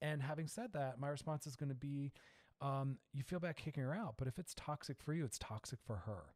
[0.00, 2.12] And having said that, my response is to be,
[2.60, 5.80] um, you feel bad kicking her out, but if it's toxic for you, it's toxic
[5.84, 6.34] for her.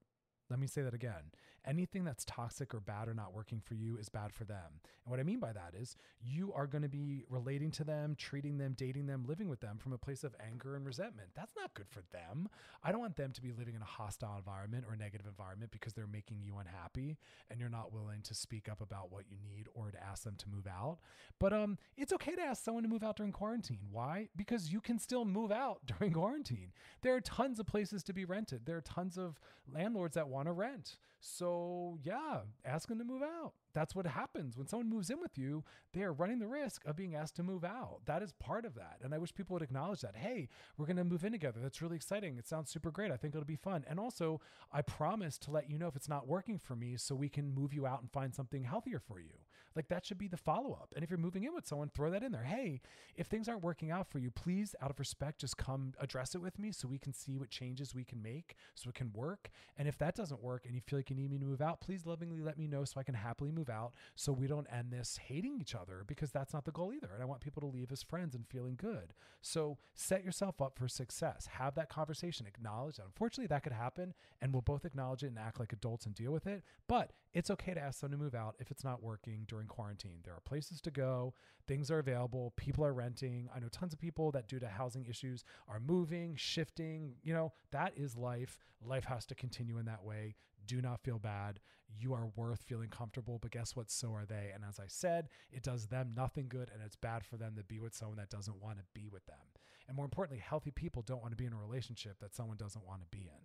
[0.50, 1.30] Let me say that again.
[1.66, 4.80] Anything that's toxic or bad or not working for you is bad for them.
[5.04, 8.16] And what I mean by that is you are going to be relating to them,
[8.18, 11.28] treating them, dating them, living with them from a place of anger and resentment.
[11.36, 12.48] That's not good for them.
[12.82, 15.70] I don't want them to be living in a hostile environment or a negative environment
[15.70, 17.16] because they're making you unhappy
[17.50, 20.34] and you're not willing to speak up about what you need or to ask them
[20.38, 20.98] to move out.
[21.38, 23.80] But um it's okay to ask someone to move out during quarantine.
[23.90, 24.28] Why?
[24.36, 26.72] Because you can still move out during quarantine.
[27.02, 28.66] There are tons of places to be rented.
[28.66, 29.40] There are tons of
[29.72, 30.96] landlords that want to rent.
[31.20, 31.51] So,
[32.03, 33.53] yeah, ask them to move out.
[33.74, 35.64] That's what happens when someone moves in with you.
[35.92, 38.00] They are running the risk of being asked to move out.
[38.07, 38.98] That is part of that.
[39.03, 40.16] And I wish people would acknowledge that.
[40.16, 41.61] Hey, we're going to move in together.
[41.62, 42.36] That's really exciting.
[42.36, 43.11] It sounds super great.
[43.11, 43.84] I think it'll be fun.
[43.88, 44.40] And also,
[44.72, 47.55] I promise to let you know if it's not working for me so we can
[47.55, 49.38] move you out and find something healthier for you.
[49.74, 50.92] Like that should be the follow up.
[50.94, 52.44] And if you're moving in with someone, throw that in there.
[52.44, 52.80] Hey,
[53.16, 56.40] if things aren't working out for you, please, out of respect, just come address it
[56.40, 59.50] with me so we can see what changes we can make so it can work.
[59.76, 61.80] And if that doesn't work and you feel like you need me to move out,
[61.80, 64.92] please lovingly let me know so I can happily move out so we don't end
[64.92, 67.10] this hating each other because that's not the goal either.
[67.12, 69.14] And I want people to leave as friends and feeling good.
[69.40, 71.48] So set yourself up for success.
[71.58, 72.46] Have that conversation.
[72.46, 73.06] Acknowledge that.
[73.06, 76.32] Unfortunately, that could happen and we'll both acknowledge it and act like adults and deal
[76.32, 76.62] with it.
[76.88, 80.20] But it's okay to ask someone to move out if it's not working during quarantine.
[80.24, 81.34] There are places to go,
[81.66, 83.48] things are available, people are renting.
[83.54, 87.14] I know tons of people that, due to housing issues, are moving, shifting.
[87.22, 88.64] You know, that is life.
[88.84, 90.34] Life has to continue in that way.
[90.66, 91.60] Do not feel bad.
[91.98, 93.90] You are worth feeling comfortable, but guess what?
[93.90, 94.50] So are they.
[94.54, 97.64] And as I said, it does them nothing good, and it's bad for them to
[97.64, 99.36] be with someone that doesn't want to be with them.
[99.88, 102.86] And more importantly, healthy people don't want to be in a relationship that someone doesn't
[102.86, 103.42] want to be in,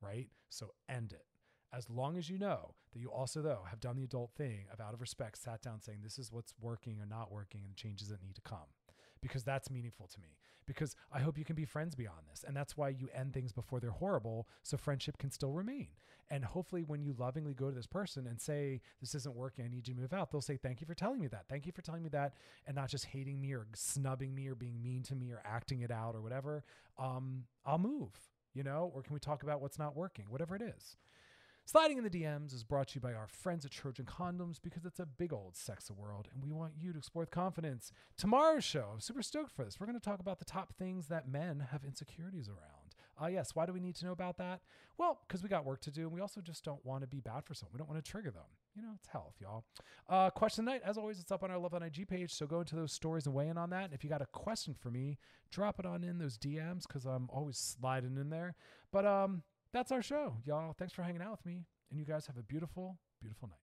[0.00, 0.28] right?
[0.50, 1.24] So end it
[1.72, 4.80] as long as you know that you also though have done the adult thing of
[4.80, 7.76] out of respect sat down saying this is what's working or not working and the
[7.76, 8.68] changes that need to come.
[9.20, 10.36] Because that's meaningful to me.
[10.66, 12.44] Because i hope you can be friends beyond this.
[12.46, 15.88] And that's why you end things before they're horrible so friendship can still remain.
[16.30, 19.68] And hopefully when you lovingly go to this person and say this isn't working i
[19.68, 21.44] need you to move out they'll say thank you for telling me that.
[21.48, 22.34] Thank you for telling me that
[22.66, 25.80] and not just hating me or snubbing me or being mean to me or acting
[25.80, 26.64] it out or whatever.
[26.98, 28.10] Um, i'll move
[28.56, 30.24] you know, or can we talk about what's not working?
[30.30, 30.96] Whatever it is.
[31.68, 34.84] Sliding in the DMs is brought to you by our friends at Trojan Condoms because
[34.84, 37.90] it's a big old sex world and we want you to explore with confidence.
[38.16, 39.80] Tomorrow's show, I'm super stoked for this.
[39.80, 42.94] We're going to talk about the top things that men have insecurities around.
[43.20, 44.60] Uh, yes, why do we need to know about that?
[44.96, 47.18] Well, because we got work to do and we also just don't want to be
[47.18, 47.72] bad for someone.
[47.72, 48.44] We don't want to trigger them.
[48.76, 49.64] You know, it's health, y'all.
[50.08, 52.32] Uh, question night, as always, it's up on our Loveline IG page.
[52.32, 53.86] So go into those stories and weigh in on that.
[53.86, 55.18] And if you got a question for me,
[55.50, 58.54] drop it on in those DMs because I'm always sliding in there.
[58.92, 59.42] But um,
[59.76, 60.74] that's our show, y'all.
[60.78, 61.66] Thanks for hanging out with me.
[61.90, 63.54] And you guys have a beautiful, beautiful night.